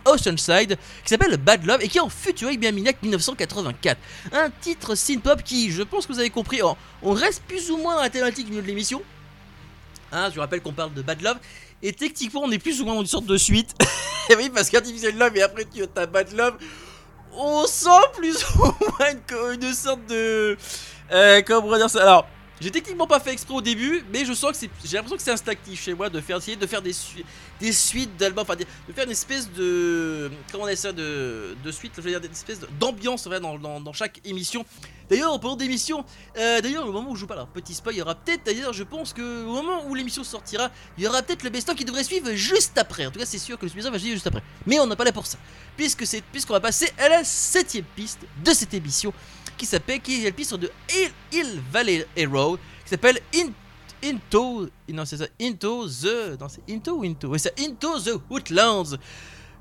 Oceanside 0.07 0.77
qui 1.03 1.09
s'appelle 1.09 1.37
Bad 1.37 1.65
Love 1.65 1.81
et 1.81 1.87
qui 1.87 1.97
est 1.97 2.01
en 2.01 2.09
futur 2.09 2.47
avec 2.47 2.59
Miaminac 2.59 3.01
1984. 3.01 3.97
Un 4.33 4.49
titre 4.61 4.95
synth-pop 4.95 5.43
qui, 5.43 5.71
je 5.71 5.83
pense 5.83 6.05
que 6.05 6.13
vous 6.13 6.19
avez 6.19 6.29
compris, 6.29 6.61
on, 7.01 7.11
reste 7.11 7.43
plus 7.43 7.71
ou 7.71 7.77
moins 7.77 7.95
dans 7.95 8.01
la 8.01 8.09
thématique 8.09 8.49
de 8.49 8.59
l'émission. 8.59 9.01
Hein, 10.11 10.29
je 10.29 10.35
vous 10.35 10.41
rappelle 10.41 10.61
qu'on 10.61 10.73
parle 10.73 10.93
de 10.93 11.01
Bad 11.01 11.21
Love 11.21 11.37
et 11.83 11.93
techniquement 11.93 12.41
on 12.43 12.51
est 12.51 12.59
plus 12.59 12.81
ou 12.81 12.85
moins 12.85 12.95
dans 12.95 13.01
une 13.01 13.07
sorte 13.07 13.25
de 13.25 13.37
suite. 13.37 13.75
et 14.29 14.35
oui, 14.37 14.49
parce 14.53 14.69
qu'Artificial 14.69 15.15
Love 15.17 15.35
et 15.37 15.41
après 15.41 15.65
tu 15.65 15.83
as 15.95 16.05
Bad 16.05 16.31
Love, 16.33 16.57
on 17.33 17.65
sent 17.65 17.89
plus 18.17 18.45
ou 18.55 18.59
moins 18.59 19.53
une, 19.53 19.73
sorte 19.73 20.05
de. 20.07 20.57
Euh, 21.11 21.41
comment 21.45 21.77
dire 21.77 21.89
ça? 21.89 22.01
Alors, 22.01 22.27
J'ai 22.59 22.71
techniquement 22.71 23.05
pas 23.05 23.19
fait 23.19 23.33
exprès 23.33 23.53
au 23.53 23.61
début, 23.61 24.03
mais 24.11 24.25
je 24.25 24.33
sens 24.33 24.51
que 24.51 24.57
c'est. 24.57 24.69
J'ai 24.83 24.95
l'impression 24.95 25.15
que 25.15 25.21
c'est 25.21 25.31
instinctif 25.31 25.79
chez 25.83 25.93
moi 25.93 26.09
de 26.09 26.19
faire 26.19 26.37
essayer 26.37 26.57
de 26.57 26.65
faire 26.65 26.81
des, 26.81 26.93
des 27.59 27.71
suites 27.71 28.17
d'albums, 28.17 28.41
enfin 28.41 28.55
de 28.55 28.93
faire 28.93 29.05
une 29.05 29.11
espèce 29.11 29.51
de. 29.51 30.31
Comment 30.51 30.63
on 30.63 30.65
appelle 30.65 30.77
ça 30.77 30.91
de, 30.91 31.55
de 31.63 31.71
suite, 31.71 31.93
je 31.95 32.01
veux 32.01 32.09
dire, 32.09 32.19
une 32.23 32.31
espèce 32.31 32.61
d'ambiance 32.79 33.27
ouais, 33.27 33.39
dans, 33.39 33.59
dans, 33.59 33.79
dans 33.79 33.93
chaque 33.93 34.19
émission. 34.25 34.65
D'ailleurs, 35.09 35.31
en 35.31 35.39
parlant 35.39 35.55
d'émission, 35.55 36.03
euh, 36.37 36.59
d'ailleurs, 36.59 36.85
au 36.85 36.91
moment 36.91 37.11
où 37.11 37.15
je 37.15 37.21
joue 37.21 37.27
pas, 37.27 37.35
alors 37.35 37.47
petit 37.47 37.73
spoil, 37.73 37.95
il 37.95 37.99
y 37.99 38.01
aura 38.01 38.15
peut-être, 38.15 38.43
d'ailleurs, 38.45 38.73
je 38.73 38.83
pense 38.83 39.13
que 39.13 39.45
au 39.45 39.53
moment 39.53 39.85
où 39.85 39.95
l'émission 39.95 40.23
sortira, 40.23 40.69
il 40.97 41.03
y 41.03 41.07
aura 41.07 41.21
peut-être 41.21 41.43
le 41.43 41.49
best-of 41.49 41.75
qui 41.75 41.85
devrait 41.85 42.03
suivre 42.03 42.33
juste 42.33 42.77
après. 42.77 43.05
En 43.05 43.11
tout 43.11 43.19
cas, 43.19 43.25
c'est 43.25 43.37
sûr 43.37 43.57
que 43.57 43.65
le 43.65 43.71
best-of 43.71 43.93
va 43.93 43.99
suivre 43.99 44.15
juste 44.15 44.27
après. 44.27 44.43
Mais 44.65 44.79
on 44.79 44.87
n'a 44.87 44.95
pas 44.95 45.05
là 45.05 45.13
pour 45.13 45.27
ça, 45.27 45.37
puisque 45.77 46.05
c'est 46.05 46.21
puisqu'on 46.23 46.53
va 46.53 46.59
passer 46.59 46.91
à 46.97 47.07
la 47.07 47.23
septième 47.23 47.85
piste 47.95 48.19
de 48.43 48.51
cette 48.51 48.73
émission, 48.73 49.13
qui 49.57 49.65
s'appelle, 49.65 49.99
qui 50.01 50.21
est 50.21 50.25
la 50.25 50.31
piste 50.31 50.53
de 50.55 50.71
Hill, 50.89 51.11
Hill 51.31 51.61
Valley 51.71 52.05
Hero, 52.15 52.57
qui 52.83 52.89
s'appelle 52.89 53.19
In- 53.35 53.51
Into, 54.03 54.69
non 54.89 55.05
c'est 55.05 55.31
Into 55.41 55.87
the, 55.87 56.39
non 56.39 56.47
c'est 56.47 56.61
Into 56.71 56.99
ou 56.99 57.03
Into, 57.03 57.29
ouais 57.29 57.39
c'est 57.39 57.59
Into 57.59 57.99
the 57.99 58.21
Woodlands. 58.29 58.97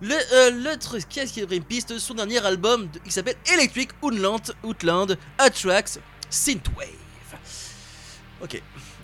Le, 0.03 0.15
euh, 0.35 0.77
truc, 0.77 1.09
qui 1.09 1.21
est 1.21 1.37
une 1.37 1.65
piste? 1.65 1.99
Son 1.99 2.13
dernier 2.13 2.45
album 2.45 2.87
qui 3.03 3.11
s'appelle 3.11 3.37
Electric 3.55 3.91
Woodland, 4.03 4.55
Woodland 4.63 5.17
Attracts 5.39 5.99
Synthwave. 6.29 6.87
Ok. 8.43 8.63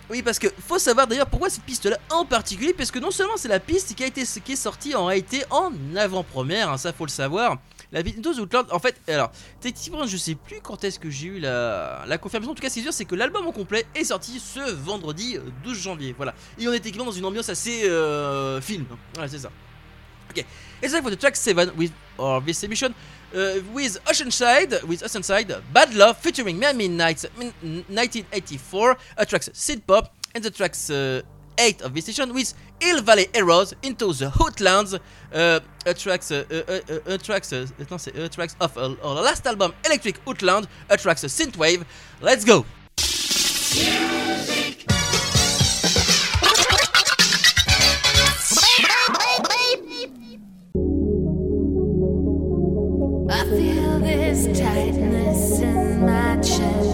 Oui, 0.09 0.21
parce 0.21 0.37
que 0.37 0.47
faut 0.67 0.77
savoir 0.77 1.07
d'ailleurs 1.07 1.25
pourquoi 1.25 1.49
cette 1.49 1.63
piste-là 1.63 1.97
en 2.11 2.25
particulier, 2.25 2.73
parce 2.73 2.91
que 2.91 2.99
non 2.99 3.09
seulement 3.09 3.37
c'est 3.37 3.47
la 3.47 3.59
piste 3.59 3.95
qui 3.95 4.03
a 4.03 4.07
été 4.07 4.23
qui 4.45 4.51
est 4.51 4.55
sortie 4.55 4.93
en 4.93 5.05
réalité 5.05 5.43
en 5.49 5.71
avant-première, 5.95 6.69
hein, 6.69 6.77
ça 6.77 6.93
faut 6.93 7.05
le 7.05 7.09
savoir. 7.09 7.57
La 7.93 8.01
Windows 8.01 8.33
Outland, 8.33 8.65
en 8.71 8.79
fait, 8.79 8.99
alors, 9.07 9.31
techniquement, 9.61 10.05
je 10.05 10.17
sais 10.17 10.35
plus 10.35 10.59
quand 10.61 10.83
est-ce 10.83 10.99
que 10.99 11.09
j'ai 11.09 11.27
eu 11.27 11.39
la, 11.39 12.17
confirmation. 12.19 12.51
En 12.51 12.55
tout 12.55 12.61
cas, 12.61 12.69
c'est 12.69 12.81
sûr, 12.81 12.91
c'est 12.91 13.05
que 13.05 13.15
l'album 13.15 13.45
au 13.47 13.51
complet 13.51 13.85
est 13.95 14.05
sorti 14.05 14.39
ce 14.39 14.71
vendredi 14.71 15.37
euh, 15.37 15.41
12 15.63 15.79
janvier. 15.79 16.13
Voilà. 16.17 16.33
Et 16.59 16.67
on 16.67 16.73
est 16.73 16.79
techniquement 16.79 17.05
dans 17.05 17.11
une 17.11 17.25
ambiance 17.25 17.49
assez 17.49 17.87
euh, 17.87 18.59
film. 18.59 18.85
Voilà, 19.13 19.29
c'est 19.29 19.37
ça. 19.37 19.51
Ok. 20.31 20.43
It's 20.81 20.91
time 20.91 21.03
for 21.03 21.11
the 21.11 21.19
track 21.19 21.35
7 21.35 21.71
with 21.77 21.91
or 22.17 22.43
this 22.43 22.63
emission 22.63 22.93
with 23.73 23.99
Oceanside, 24.05 24.83
with 24.83 25.03
Oceanside, 25.03 25.61
Bad 25.71 25.93
Love 25.93 26.17
featuring 26.17 26.59
Miami 26.59 26.87
Nights 26.87 27.25
min- 27.37 27.53
1984, 27.89 28.97
a 29.17 29.25
tracks 29.25 29.49
Synth 29.53 29.85
Pop, 29.85 30.13
and 30.35 30.43
the 30.43 30.51
tracks 30.51 30.89
uh, 30.89 31.21
8 31.57 31.81
of 31.81 31.93
this 31.93 32.05
session 32.05 32.33
with 32.33 32.53
Hill 32.79 33.01
Valley 33.01 33.27
Heroes 33.33 33.73
into 33.83 34.13
the 34.13 34.29
Hootlands, 34.29 34.99
uh, 35.33 35.59
a 35.85 35.93
tracks, 35.93 36.31
uh, 36.31 36.43
uh, 36.49 36.55
uh, 36.71 37.13
uh, 37.13 37.17
tracks, 37.17 37.53
uh, 37.53 37.67
uh, 37.79 38.37
of 38.61 38.77
uh, 38.77 38.95
our 39.03 39.15
last 39.21 39.45
album 39.47 39.73
Electric 39.85 40.23
Hootland, 40.25 40.67
a 40.89 40.97
tracks 40.97 41.23
uh, 41.23 41.27
Synthwave. 41.27 41.85
Let's 42.21 42.45
go! 42.45 42.65
Tightness 54.53 55.59
in 55.61 56.05
my 56.05 56.35
chest. 56.37 56.93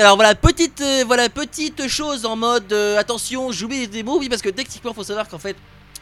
alors 0.00 0.16
voilà, 0.16 0.34
petite, 0.34 0.80
euh, 0.80 1.04
voilà, 1.06 1.28
petite 1.28 1.86
chose 1.88 2.24
en 2.24 2.36
mode 2.36 2.72
euh, 2.72 2.98
attention, 2.98 3.52
j'oublie 3.52 3.86
des 3.88 4.02
mots, 4.02 4.18
oui, 4.18 4.28
parce 4.28 4.42
que 4.42 4.48
techniquement, 4.48 4.94
faut 4.94 5.04
savoir 5.04 5.28
qu'en 5.28 5.38
fait, 5.38 5.56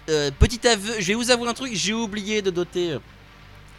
euh, 0.09 0.31
petit 0.39 0.67
aveu, 0.67 0.95
je 0.99 1.07
vais 1.09 1.15
vous 1.15 1.31
avouer 1.31 1.49
un 1.49 1.55
truc, 1.55 1.73
j'ai 1.75 1.93
oublié 1.93 2.41
de 2.43 2.51
noter. 2.51 2.93
euh, 2.93 2.99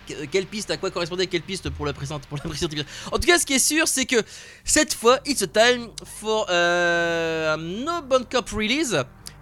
que- 0.07 0.25
quelle 0.25 0.45
piste, 0.47 0.71
à 0.71 0.77
quoi 0.77 0.89
correspondait 0.91 1.27
quelle 1.27 1.43
piste 1.43 1.69
pour 1.69 1.85
la 1.85 1.93
présente, 1.93 2.25
pour 2.25 2.37
la 2.37 2.49
présente. 2.49 2.71
En 3.11 3.17
tout 3.19 3.27
cas, 3.27 3.37
ce 3.37 3.45
qui 3.45 3.53
est 3.53 3.59
sûr, 3.59 3.87
c'est 3.87 4.05
que 4.05 4.17
cette 4.65 4.93
fois, 4.95 5.19
it's 5.25 5.41
a 5.43 5.47
time 5.47 5.89
for 6.03 6.47
uh, 6.49 7.55
no 7.61 8.01
bon 8.01 8.25
cop 8.29 8.49
release. 8.49 8.93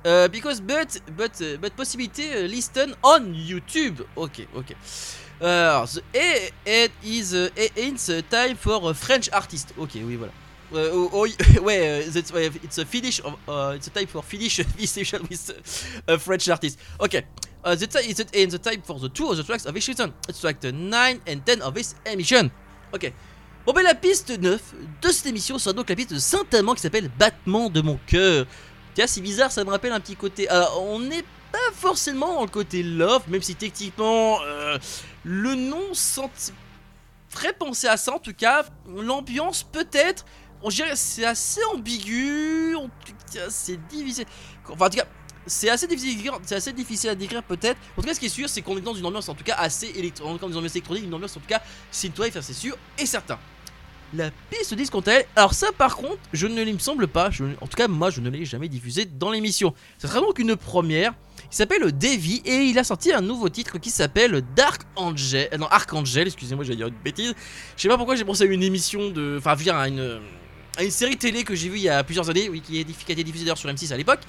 uh, 0.05 0.28
because 0.30 0.61
but 0.61 1.01
but 1.17 1.32
uh, 1.41 1.57
but 1.57 1.73
possibility 1.75 2.23
uh, 2.34 2.47
listen 2.47 2.93
on 3.03 3.34
YouTube. 3.34 4.01
Ok, 4.15 4.45
ok. 4.55 4.75
Uh, 5.41 5.86
the, 5.86 6.01
et 6.13 6.51
it 6.65 6.91
is 7.03 7.34
uh, 7.34 7.49
it's 7.75 8.09
a 8.09 8.21
time 8.21 8.55
for 8.57 8.89
a 8.89 8.93
French 8.93 9.30
artist. 9.32 9.73
Ok, 9.78 9.91
oui 9.95 10.15
voilà. 10.17 10.34
Euh, 10.74 10.91
oh, 10.93 11.09
oh, 11.13 11.28
ouais, 11.61 12.05
euh, 12.05 12.11
that's 12.11 12.32
why 12.32 12.49
it's 12.63 12.78
a 12.78 12.86
finish. 12.86 13.22
Of, 13.22 13.36
uh, 13.47 13.74
it's 13.76 13.88
a 13.88 13.89
time 13.89 14.07
for 14.07 14.22
finish 14.22 14.57
this 14.57 14.91
session 14.97 15.22
with 15.30 15.49
uh, 16.07 16.13
a 16.13 16.18
French 16.18 16.47
artist. 16.49 16.80
Okay. 16.99 17.24
Uh, 17.63 17.76
the 17.76 17.88
time 17.88 18.03
is 18.07 18.20
in 18.34 18.49
the 18.49 18.59
time 18.59 18.82
for 18.82 18.99
the 18.99 19.09
two 19.09 19.30
of 19.30 19.38
the 19.38 19.43
tracks 19.43 19.65
of 19.65 19.74
this 19.74 19.86
season. 19.86 20.13
It's 20.30 20.39
track 20.39 20.63
9 20.63 21.22
and 21.28 21.45
10 21.45 21.61
of 21.61 21.74
this 21.74 21.95
emission. 22.05 22.51
Ok. 22.93 23.11
Bon 23.65 23.74
ben 23.74 23.84
la 23.84 23.95
piste 23.95 24.30
9 24.30 24.61
de 25.01 25.09
cette 25.09 25.26
émission 25.26 25.59
sera 25.59 25.74
donc 25.74 25.89
la 25.89 25.95
piste 25.95 26.13
de 26.13 26.20
Saint-Amand 26.20 26.76
qui 26.76 26.82
s'appelle 26.82 27.11
Battement 27.20 27.70
de 27.70 27.82
mon 27.82 27.99
cœur. 28.07 28.45
Tiens, 28.93 29.07
c'est 29.07 29.22
bizarre, 29.22 29.51
ça 29.51 29.63
me 29.63 29.70
rappelle 29.70 29.91
un 29.91 29.99
petit 29.99 30.15
côté. 30.15 30.47
Alors, 30.47 30.82
on 30.82 30.99
n'est 30.99 31.26
pas 31.51 31.72
forcément 31.74 32.34
dans 32.34 32.41
le 32.41 32.47
côté 32.47 32.82
love, 32.82 33.24
même 33.28 33.41
si 33.41 33.55
techniquement 33.55 34.39
euh, 34.41 34.78
le 35.24 35.53
nom 35.53 35.93
sent... 35.93 36.51
ferait 37.30 37.53
penser 37.53 37.88
à 37.88 37.97
ça. 37.97 38.15
En 38.15 38.20
tout 38.20 38.34
cas, 38.34 38.65
l'ambiance 38.88 39.63
peut-être. 39.63 40.26
On 40.62 40.70
dirait 40.70 40.95
c'est 40.95 41.26
assez 41.26 41.62
ambigu. 41.74 42.76
En 42.76 42.89
c'est 43.49 43.80
difficile. 43.88 44.26
Enfin, 44.70 44.86
en 44.86 44.89
tout 44.89 44.97
cas, 44.97 45.08
c'est 45.45 45.70
assez 45.70 45.88
difficile 46.74 47.10
à 47.10 47.16
décrire, 47.16 47.43
peut-être. 47.43 47.78
En 47.97 48.01
tout 48.01 48.08
cas, 48.08 48.14
ce 48.14 48.20
qui 48.20 48.26
est 48.26 48.30
sûr, 48.30 48.49
c'est 48.49 48.62
qu'on 48.62 48.78
est 48.78 48.82
dans 48.82 48.93
une 48.93 49.05
ambiance 49.05 49.30
en 49.30 49.36
tout 49.36 49.43
cas 49.43 49.55
assez 49.55 49.88
électronique, 49.88 50.41
dans 50.41 50.49
une 50.49 50.58
ambiance 50.58 50.76
électronique, 50.76 51.03
une 51.05 51.14
ambiance 51.14 51.38
en 51.38 51.39
tout 51.39 51.47
cas 51.47 51.62
synthwave, 51.91 52.39
c'est 52.41 52.53
sûr 52.53 52.78
et 52.97 53.05
certain. 53.05 53.39
La 54.14 54.32
piste 54.49 54.74
disque 54.74 54.93
quant 54.93 55.03
alors 55.36 55.53
ça 55.53 55.68
par 55.78 55.97
contre, 55.97 56.20
je 56.32 56.47
ne 56.47 56.64
il 56.64 56.74
me 56.74 56.80
semble 56.80 57.10
pas, 57.10 57.30
en 57.60 57.68
tout 57.68 57.76
cas 57.76 57.89
moi 57.89 58.10
je 58.10 58.22
ne 58.22 58.30
l'ai 58.30 58.45
jamais 58.45 58.70
diffusé 58.70 59.03
dans 59.03 59.32
l'émission. 59.32 59.74
Ce 59.97 60.08
sera 60.08 60.22
donc 60.22 60.39
une 60.39 60.55
première. 60.55 61.14
Il 61.51 61.55
s'appelle 61.55 61.91
Davy 61.91 62.41
et 62.45 62.55
il 62.55 62.80
a 62.80 62.86
sorti 62.86 63.12
un 63.12 63.22
nouveau 63.22 63.49
titre 63.49 63.78
qui 63.80 63.89
s'appelle 63.89 64.41
Dark 64.55 64.84
Angel, 64.95 65.49
euh, 65.53 65.58
non 65.58 65.68
Archangel, 65.68 66.28
excusez-moi, 66.28 66.64
j'allais 66.64 66.78
dire 66.78 66.88
une 66.88 66.95
bêtise. 67.03 67.34
Je 67.76 67.82
sais 67.82 67.88
pas 67.89 67.97
pourquoi 67.97 68.16
j'ai 68.16 68.26
pensé 68.26 68.43
à 68.43 68.47
une 68.47 68.64
émission 68.64 69.10
de, 69.10 69.38
enfin, 69.39 69.55
à 69.74 69.88
une 69.88 70.22
une 70.84 70.91
série 70.91 71.17
télé 71.17 71.43
que 71.43 71.55
j'ai 71.55 71.69
vue 71.69 71.78
il 71.78 71.84
y 71.84 71.89
a 71.89 72.03
plusieurs 72.03 72.30
années, 72.30 72.49
oui, 72.49 72.61
qui, 72.61 72.80
est, 72.80 72.84
qui 72.84 73.11
a 73.11 73.13
été 73.13 73.23
diffusée 73.23 73.45
d'ailleurs 73.45 73.57
sur 73.57 73.69
M6 73.69 73.93
à 73.93 73.97
l'époque. 73.97 74.19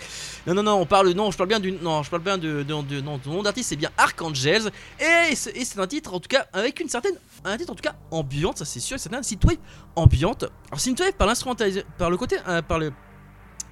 Non, 0.46 0.54
non, 0.54 0.62
non, 0.62 0.74
on 0.80 0.86
parle, 0.86 1.10
non, 1.10 1.30
je 1.30 1.36
parle 1.36 1.48
bien 1.48 1.60
du, 1.60 1.72
non, 1.72 2.02
je 2.02 2.10
parle 2.10 2.22
bien 2.22 2.38
de, 2.38 2.62
de, 2.62 2.82
de- 2.82 3.00
non, 3.00 3.20
nom 3.26 3.42
d'artiste, 3.42 3.68
c'est 3.70 3.76
bien 3.76 3.90
Archangels, 3.96 4.70
et 4.98 5.34
c'est 5.34 5.78
un 5.78 5.86
titre, 5.86 6.14
en 6.14 6.20
tout 6.20 6.28
cas, 6.28 6.46
avec 6.52 6.80
une 6.80 6.88
certaine, 6.88 7.14
un 7.44 7.56
titre 7.56 7.72
en 7.72 7.74
tout 7.74 7.82
cas 7.82 7.96
ambiante, 8.10 8.58
ça 8.58 8.64
c'est 8.64 8.80
sûr, 8.80 8.98
c'est 8.98 9.12
un 9.14 9.22
synthwave 9.22 9.58
ambiante. 9.96 10.44
Alors 10.70 10.80
synthwave 10.80 11.12
par 11.12 11.26
l'instrumental, 11.26 11.84
par 11.98 12.10
le 12.10 12.16
côté, 12.16 12.36
euh, 12.48 12.62
par 12.62 12.78
le, 12.78 12.92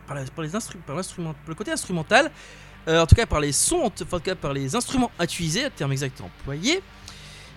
par, 0.06 0.16
les 0.16 0.24
par 0.86 0.96
l'instrument, 0.96 1.34
le 1.46 1.54
côté 1.54 1.72
instrumental, 1.72 2.30
euh, 2.88 3.00
en 3.02 3.06
tout 3.06 3.14
cas 3.16 3.26
par 3.26 3.40
les 3.40 3.52
sons, 3.52 3.80
en 3.84 3.90
tout 3.90 4.04
cas 4.20 4.34
par 4.34 4.52
les 4.52 4.76
instruments 4.76 5.10
à 5.18 5.24
utiliser, 5.24 5.68
terme 5.70 5.92
exact 5.92 6.20
employé. 6.20 6.82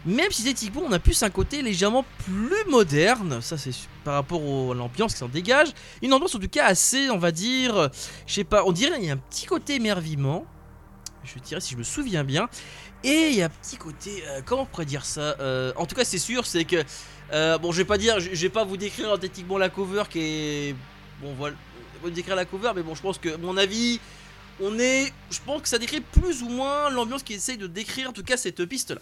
Même 0.05 0.31
si 0.31 0.43
techniquement 0.43 0.83
on 0.85 0.91
a 0.93 0.99
plus 0.99 1.21
un 1.23 1.29
côté 1.29 1.61
légèrement 1.61 2.05
plus 2.25 2.69
moderne, 2.69 3.41
ça 3.41 3.57
c'est 3.57 3.71
par 4.05 4.13
rapport 4.13 4.41
à 4.41 4.73
l'ambiance 4.73 5.13
qui 5.13 5.19
s'en 5.19 5.27
dégage, 5.27 5.67
une 6.01 6.13
ambiance 6.13 6.35
en 6.35 6.39
tout 6.39 6.47
cas 6.47 6.65
assez, 6.65 7.09
on 7.09 7.17
va 7.17 7.31
dire, 7.31 7.75
euh, 7.75 7.87
je 8.25 8.35
sais 8.35 8.43
pas, 8.45 8.63
on 8.65 8.71
dirait 8.71 8.97
il 8.99 9.05
y 9.05 9.09
a 9.09 9.13
un 9.13 9.17
petit 9.17 9.45
côté 9.45 9.75
émerveillement, 9.75 10.45
je 11.25 11.37
dirais 11.39 11.59
si 11.59 11.73
je 11.73 11.77
me 11.77 11.83
souviens 11.83 12.23
bien, 12.23 12.47
et 13.03 13.29
il 13.29 13.35
y 13.35 13.41
a 13.41 13.47
un 13.47 13.49
petit 13.49 13.75
côté, 13.75 14.23
euh, 14.27 14.41
comment 14.45 14.61
on 14.61 14.65
pourrait 14.65 14.85
dire 14.85 15.03
ça 15.03 15.35
Euh, 15.41 15.73
En 15.75 15.85
tout 15.85 15.95
cas 15.95 16.05
c'est 16.05 16.17
sûr, 16.17 16.45
c'est 16.45 16.63
que, 16.63 16.77
bon 17.57 17.73
je 17.73 17.77
vais 17.77 17.85
pas 17.85 17.97
dire, 17.97 18.21
je 18.21 18.29
vais 18.29 18.49
pas 18.49 18.63
vous 18.63 18.77
décrire 18.77 19.19
techniquement 19.19 19.57
la 19.57 19.67
cover 19.69 20.03
qui 20.09 20.19
est, 20.19 20.75
bon 21.21 21.33
voilà, 21.37 21.57
vous 22.01 22.09
décrire 22.09 22.37
la 22.37 22.45
cover, 22.45 22.71
mais 22.73 22.83
bon 22.83 22.95
je 22.95 23.01
pense 23.01 23.17
que 23.17 23.35
mon 23.35 23.57
avis, 23.57 23.99
on 24.61 24.79
est, 24.79 25.11
je 25.29 25.39
pense 25.45 25.61
que 25.61 25.67
ça 25.67 25.77
décrit 25.77 25.99
plus 25.99 26.41
ou 26.41 26.47
moins 26.49 26.89
l'ambiance 26.89 27.21
qui 27.21 27.33
essaye 27.33 27.57
de 27.57 27.67
décrire 27.67 28.09
en 28.09 28.13
tout 28.13 28.23
cas 28.23 28.37
cette 28.37 28.63
piste 28.65 28.91
là. 28.91 29.01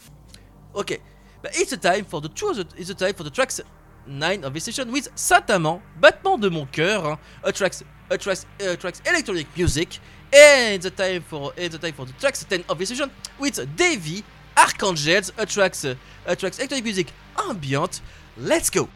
Ok, 0.78 1.02
Bah, 1.42 1.50
it's 1.56 1.74
a 1.74 1.78
time 1.78 2.06
for 2.06 2.22
the 2.22 2.30
two 2.30 2.54
the, 2.54 2.64
it's 2.78 2.92
a 2.92 2.94
time 2.94 3.16
for 3.16 3.24
the 3.24 3.32
tracks 3.32 3.60
9 4.06 4.44
of 4.44 4.54
this 4.54 4.64
session 4.64 4.92
with 4.92 5.10
Sataman, 5.16 5.82
battement 6.00 6.38
de 6.38 6.50
mon 6.50 6.68
cœur, 6.68 7.04
hein, 7.04 7.18
a 7.44 7.52
tracks, 7.52 7.84
a 8.12 8.18
tracks, 8.18 8.46
a 8.60 8.78
tracks 8.78 9.02
electronic 9.08 9.48
music, 9.58 10.00
and 10.32 10.86
a 10.86 10.92
time 10.92 11.24
for, 11.24 11.52
it's 11.58 11.74
a 11.74 11.80
time 11.80 11.94
for 11.94 12.06
the 12.06 12.14
tracks 12.20 12.46
10 12.48 12.64
of 12.70 12.78
this 12.78 12.90
session 12.90 13.10
with 13.40 13.60
Davy, 13.76 14.24
Archangels, 14.56 15.34
a 15.40 15.48
tracks, 15.48 15.84
a 15.84 16.36
tracks 16.36 16.60
electronic 16.60 16.84
music 16.84 17.12
ambient. 17.50 18.02
Let's 18.38 18.70
go. 18.70 18.88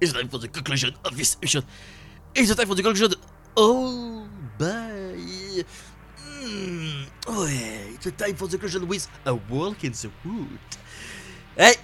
It's 0.00 0.12
time 0.12 0.28
for 0.28 0.38
the 0.38 0.48
conclusion 0.48 0.94
of 1.04 1.16
this 1.16 1.36
mission. 1.42 1.62
It's 2.34 2.54
time 2.54 2.66
for 2.66 2.74
the 2.74 2.82
conclusion. 2.82 3.14
Oh, 3.56 4.24
bye. 4.58 5.64
Hmm, 6.16 7.04
ouais, 7.28 7.94
it's 7.94 8.16
time 8.16 8.34
for 8.34 8.48
the 8.48 8.56
conclusion 8.56 8.88
with 8.88 9.06
a 9.26 9.34
walk 9.50 9.84
in 9.84 9.92
the 9.92 10.08
wood. 10.24 10.58
Hey, 11.56 11.74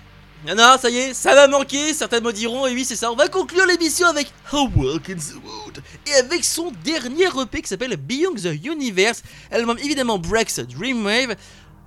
non, 0.47 0.55
non, 0.55 0.79
ça 0.79 0.89
y 0.89 0.97
est, 0.97 1.15
ça 1.15 1.35
va 1.35 1.49
manquer, 1.49 1.93
certains 1.93 2.21
me 2.21 2.33
diront, 2.33 2.67
et 2.67 2.73
oui, 2.73 2.85
c'est 2.85 2.97
ça. 2.97 3.11
On 3.11 3.17
va 3.17 3.29
conclure 3.29 3.67
l'émission 3.67 4.07
avec 4.07 4.33
A 4.53 4.63
Walk 4.63 5.11
in 5.11 5.17
the 5.17 5.35
Wood. 5.45 5.83
Et 6.07 6.15
avec 6.15 6.45
son 6.45 6.71
dernier 6.85 7.27
EP 7.27 7.63
qui 7.63 7.69
s'appelle 7.69 7.97
Beyond 7.97 8.35
the 8.35 8.65
Universe. 8.65 9.23
Elle-même, 9.51 9.79
évidemment, 9.79 10.19
Breaks 10.19 10.61
Dreamwave. 10.61 11.37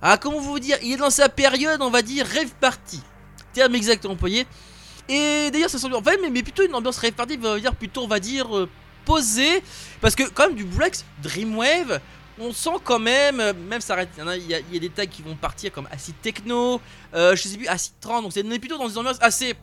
Ah, 0.02 0.16
comment 0.16 0.40
vous 0.40 0.58
dire, 0.60 0.76
il 0.82 0.92
est 0.92 0.96
dans 0.96 1.10
sa 1.10 1.28
période, 1.28 1.80
on 1.82 1.90
va 1.90 2.02
dire, 2.02 2.26
rêve 2.26 2.52
party. 2.60 3.00
Terme 3.52 3.74
exact 3.74 4.06
employé. 4.06 4.46
Et 5.08 5.50
d'ailleurs, 5.50 5.70
ça 5.70 5.78
semble. 5.78 5.94
En 5.94 6.02
fait, 6.02 6.18
mais, 6.30 6.42
plutôt 6.42 6.64
une 6.64 6.74
ambiance 6.74 7.00
party, 7.16 7.38
on 7.38 7.42
va 7.42 7.60
dire 7.60 7.74
plutôt, 7.74 8.02
on 8.04 8.08
va 8.08 8.20
dire, 8.20 8.56
euh, 8.56 8.68
posée. 9.04 9.62
Parce 10.00 10.14
que, 10.14 10.24
quand 10.28 10.48
même, 10.48 10.56
du 10.56 10.64
Breaks 10.64 11.04
Dreamwave, 11.22 12.00
on 12.40 12.52
sent 12.52 12.70
quand 12.84 12.98
même, 12.98 13.38
euh, 13.38 13.52
même 13.52 13.80
ça 13.80 13.92
arrête, 13.92 14.08
il 14.18 14.50
y, 14.50 14.54
a, 14.54 14.78
des 14.78 14.88
tags 14.88 15.06
qui 15.06 15.22
vont 15.22 15.36
partir 15.36 15.70
comme 15.70 15.86
acid 15.90 16.14
techno, 16.22 16.80
euh, 17.14 17.36
je 17.36 17.48
sais 17.48 17.56
plus, 17.56 17.68
acid 17.68 17.92
trance, 18.00 18.22
donc 18.22 18.32
c'est 18.32 18.44
on 18.44 18.50
est 18.50 18.58
plutôt 18.58 18.78
dans 18.78 18.88
des 18.88 18.96
ambiances 18.96 19.18
assez, 19.20 19.54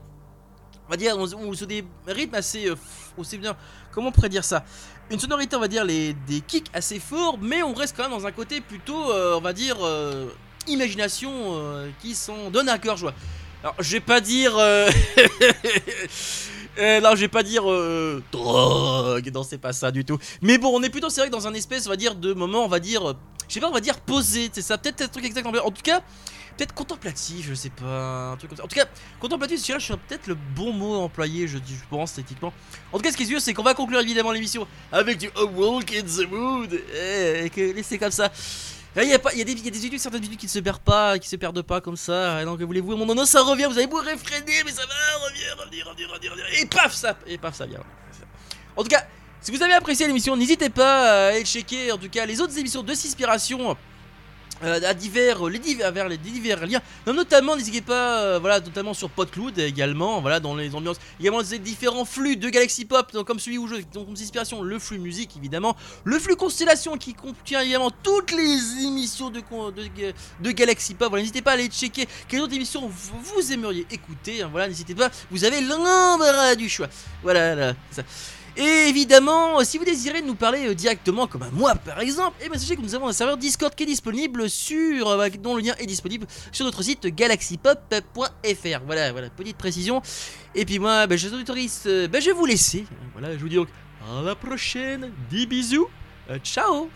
on 0.85 0.91
va 0.91 0.97
dire, 0.97 1.17
on- 1.17 1.53
sur 1.53 1.67
des 1.67 1.83
rythmes 2.05 2.35
assez, 2.35 2.69
euh, 2.69 2.75
aussi 3.17 3.37
bien, 3.37 3.55
comment 3.91 4.09
on 4.09 4.11
pourrait 4.11 4.29
dire 4.29 4.43
ça? 4.43 4.63
Une 5.09 5.19
sonorité, 5.19 5.55
on 5.55 5.59
va 5.59 5.67
dire, 5.67 5.85
les, 5.85 6.13
des 6.13 6.41
kicks 6.41 6.69
assez 6.73 6.99
forts, 6.99 7.37
mais 7.41 7.63
on 7.63 7.73
reste 7.73 7.95
quand 7.95 8.03
même 8.03 8.11
dans 8.11 8.27
un 8.27 8.31
côté 8.31 8.61
plutôt, 8.61 9.13
on 9.13 9.39
va 9.39 9.53
dire, 9.53 9.77
imagination 10.67 11.89
qui 12.01 12.13
s'en 12.13 12.49
donne 12.51 12.67
à 12.67 12.77
cœur 12.77 12.97
joie. 12.97 13.13
Alors, 13.63 13.75
je 13.79 13.91
vais 13.93 13.99
pas 13.99 14.21
dire. 14.21 14.55
euh, 14.57 14.89
euh, 16.79 17.01
non, 17.01 17.11
je 17.15 17.21
vais 17.21 17.27
pas 17.27 17.43
dire 17.43 17.69
euh, 17.69 18.21
drogue. 18.31 19.31
Non, 19.33 19.43
c'est 19.43 19.57
pas 19.57 19.73
ça 19.73 19.91
du 19.91 20.05
tout. 20.05 20.17
Mais 20.41 20.57
bon, 20.57 20.69
on 20.73 20.83
est 20.83 20.89
plutôt, 20.89 21.09
c'est 21.09 21.21
vrai, 21.21 21.29
dans 21.29 21.47
un 21.47 21.53
espèce, 21.53 21.87
on 21.87 21.89
va 21.89 21.95
dire, 21.95 22.15
de 22.15 22.33
moment, 22.33 22.65
on 22.65 22.67
va 22.67 22.79
dire. 22.79 23.09
euh, 23.09 23.13
Je 23.47 23.53
sais 23.55 23.59
pas, 23.59 23.69
on 23.69 23.73
va 23.73 23.81
dire 23.81 23.99
posé. 23.99 24.49
C'est 24.51 24.61
ça, 24.61 24.77
peut-être 24.77 25.01
un 25.01 25.07
truc 25.07 25.25
exact. 25.25 25.45
En 25.47 25.71
tout 25.71 25.81
cas, 25.83 26.01
peut-être 26.55 26.73
contemplatif, 26.73 27.47
je 27.49 27.53
sais 27.55 27.71
pas. 27.71 28.31
Un 28.31 28.37
truc 28.37 28.49
comme 28.51 28.57
ça. 28.57 28.63
En 28.63 28.67
tout 28.67 28.75
cas, 28.75 28.85
contemplatif, 29.19 29.59
c'est 29.59 29.73
là, 29.73 29.79
je 29.79 29.85
suis 29.85 29.93
peut-être 30.07 30.27
le 30.27 30.35
bon 30.55 30.71
mot 30.71 30.95
employé, 30.95 31.47
je, 31.47 31.57
je 31.57 31.61
pense, 31.89 32.11
esthétiquement. 32.11 32.53
En 32.93 32.97
tout 32.97 33.03
cas, 33.03 33.11
ce 33.11 33.17
qui 33.17 33.23
est 33.23 33.27
sûr, 33.27 33.41
c'est 33.41 33.53
qu'on 33.55 33.63
va 33.63 33.73
conclure 33.73 33.99
évidemment 33.99 34.31
l'émission 34.31 34.67
avec 34.91 35.17
du 35.17 35.29
A 35.35 35.43
Walk 35.45 35.91
in 35.95 36.03
the 36.03 36.29
Mood. 36.29 36.79
Eh, 36.95 37.45
et 37.45 37.49
que 37.49 37.61
laissez 37.73 37.97
comme 37.97 38.11
ça. 38.11 38.31
Il 38.97 39.03
y, 39.03 39.07
y 39.09 39.11
y 39.11 39.41
a 39.41 39.71
des 39.71 39.85
études, 39.85 39.99
certaines 39.99 40.23
études 40.23 40.37
qui 40.39 40.47
ne 40.47 40.51
se 40.51 40.59
perdent 40.59 40.81
pas, 40.81 41.19
qui 41.19 41.29
se 41.29 41.35
perdent 41.35 41.61
pas 41.61 41.81
comme 41.81 41.97
ça. 41.97 42.41
Et 42.41 42.45
donc, 42.45 42.59
voulez-vous, 42.59 42.95
mon 42.95 43.05
nono, 43.05 43.25
ça 43.25 43.43
revient. 43.43 43.67
Vous 43.69 43.77
avez 43.77 43.85
beau 43.85 44.01
réfréner, 44.01 44.63
mais 44.65 44.71
ça 44.71 44.83
va, 44.87 45.27
revient, 45.27 45.43
revient, 45.63 45.83
revient, 45.83 46.29
revient. 46.29 46.61
Et 46.61 46.65
paf, 46.65 46.93
ça, 46.93 47.15
et 47.27 47.37
paf, 47.37 47.55
ça 47.55 47.67
vient. 47.67 47.83
En 48.75 48.83
tout 48.83 48.89
cas, 48.89 49.05
si 49.39 49.51
vous 49.51 49.61
avez 49.61 49.73
apprécié 49.73 50.07
l'émission, 50.07 50.35
n'hésitez 50.35 50.69
pas 50.69 51.27
à 51.27 51.27
aller 51.29 51.45
checker, 51.45 51.91
en 51.91 51.97
tout 51.97 52.09
cas, 52.09 52.25
les 52.25 52.41
autres 52.41 52.57
émissions 52.57 52.81
de 52.81 52.93
Cispiration. 52.93 53.77
Euh, 54.63 54.79
à 54.83 54.93
divers, 54.93 55.45
les 55.45 55.59
divers, 55.59 55.91
vers 55.91 56.07
les 56.07 56.17
divers 56.17 56.65
liens, 56.65 56.81
notamment 57.05 57.55
n'hésitez 57.55 57.81
pas, 57.81 58.21
euh, 58.21 58.39
voilà, 58.39 58.59
notamment 58.59 58.93
sur 58.93 59.09
Podcloud 59.09 59.57
également, 59.59 60.21
voilà, 60.21 60.39
dans 60.39 60.55
les 60.55 60.73
ambiances, 60.75 60.97
également 61.19 61.41
les 61.49 61.59
différents 61.59 62.05
flux 62.05 62.37
de 62.37 62.49
Galaxy 62.49 62.85
Pop, 62.85 63.11
donc 63.13 63.27
comme 63.27 63.39
celui 63.39 63.57
où 63.57 63.67
je, 63.67 63.75
donc 63.93 64.05
comme 64.05 64.13
inspiration, 64.13 64.61
le 64.61 64.79
flux 64.79 64.99
musique 64.99 65.35
évidemment, 65.37 65.75
le 66.03 66.19
flux 66.19 66.35
Constellation 66.35 66.97
qui 66.97 67.13
contient 67.13 67.61
évidemment 67.61 67.91
toutes 68.03 68.31
les 68.31 68.83
émissions 68.85 69.29
de, 69.29 69.41
de, 70.41 70.51
Galaxy 70.51 70.93
Pop. 70.93 71.13
N'hésitez 71.13 71.41
pas 71.41 71.51
à 71.51 71.53
aller 71.55 71.67
checker 71.67 72.07
quelles 72.27 72.41
autres 72.41 72.53
émissions 72.53 72.87
vous, 72.87 73.51
aimeriez 73.51 73.85
écouter. 73.91 74.41
hein, 74.41 74.49
voilà, 74.51 74.67
n'hésitez 74.67 74.95
pas, 74.95 75.09
vous 75.31 75.43
avez 75.45 75.61
l'embarras 75.61 76.55
du 76.55 76.69
choix. 76.69 76.87
Voilà, 77.23 77.55
là, 77.55 77.73
ça. 77.91 78.03
Et 78.59 78.89
évidemment, 78.89 79.63
si 79.63 79.77
vous 79.77 79.85
désirez 79.85 80.23
nous 80.23 80.33
parler 80.33 80.67
euh, 80.67 80.73
directement, 80.73 81.27
comme 81.27 81.43
à 81.43 81.51
moi 81.51 81.75
par 81.75 81.99
exemple, 81.99 82.37
et 82.43 82.49
bien 82.49 82.57
sachez 82.57 82.75
que 82.75 82.81
nous 82.81 82.95
avons 82.95 83.07
un 83.07 83.13
serveur 83.13 83.37
Discord 83.37 83.75
qui 83.75 83.83
est 83.83 83.85
disponible 83.85 84.49
sur, 84.49 85.07
euh, 85.07 85.29
dont 85.39 85.55
le 85.55 85.61
lien 85.61 85.75
est 85.77 85.85
disponible 85.85 86.25
sur 86.51 86.65
notre 86.65 86.81
site 86.81 87.05
galaxypop.fr. 87.05 88.79
Voilà, 88.87 89.11
voilà, 89.11 89.29
petite 89.29 89.57
précision. 89.57 90.01
Et 90.55 90.65
puis 90.65 90.79
moi, 90.79 91.05
ben, 91.05 91.15
je, 91.19 91.29
autorise, 91.29 91.83
euh, 91.85 92.07
ben, 92.07 92.19
je 92.19 92.31
vais 92.31 92.35
vous 92.35 92.47
laisser. 92.47 92.87
Voilà, 93.13 93.37
je 93.37 93.41
vous 93.41 93.49
dis 93.49 93.57
donc 93.57 93.67
à 94.09 94.23
la 94.23 94.33
prochaine. 94.33 95.11
Des 95.29 95.45
bisous. 95.45 95.87
Ciao. 96.43 96.89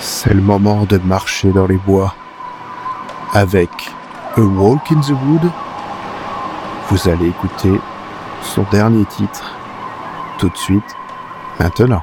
C'est 0.00 0.34
le 0.34 0.42
moment 0.42 0.86
de 0.86 0.98
marcher 0.98 1.52
dans 1.52 1.68
les 1.68 1.78
bois. 1.78 2.14
Avec 3.32 3.70
A 4.36 4.40
Walk 4.40 4.90
in 4.90 5.00
the 5.00 5.10
Wood, 5.10 5.50
vous 6.90 7.08
allez 7.08 7.28
écouter 7.28 7.80
son 8.42 8.62
dernier 8.70 9.04
titre 9.06 9.54
tout 10.38 10.48
de 10.48 10.56
suite, 10.56 10.96
maintenant. 11.58 12.02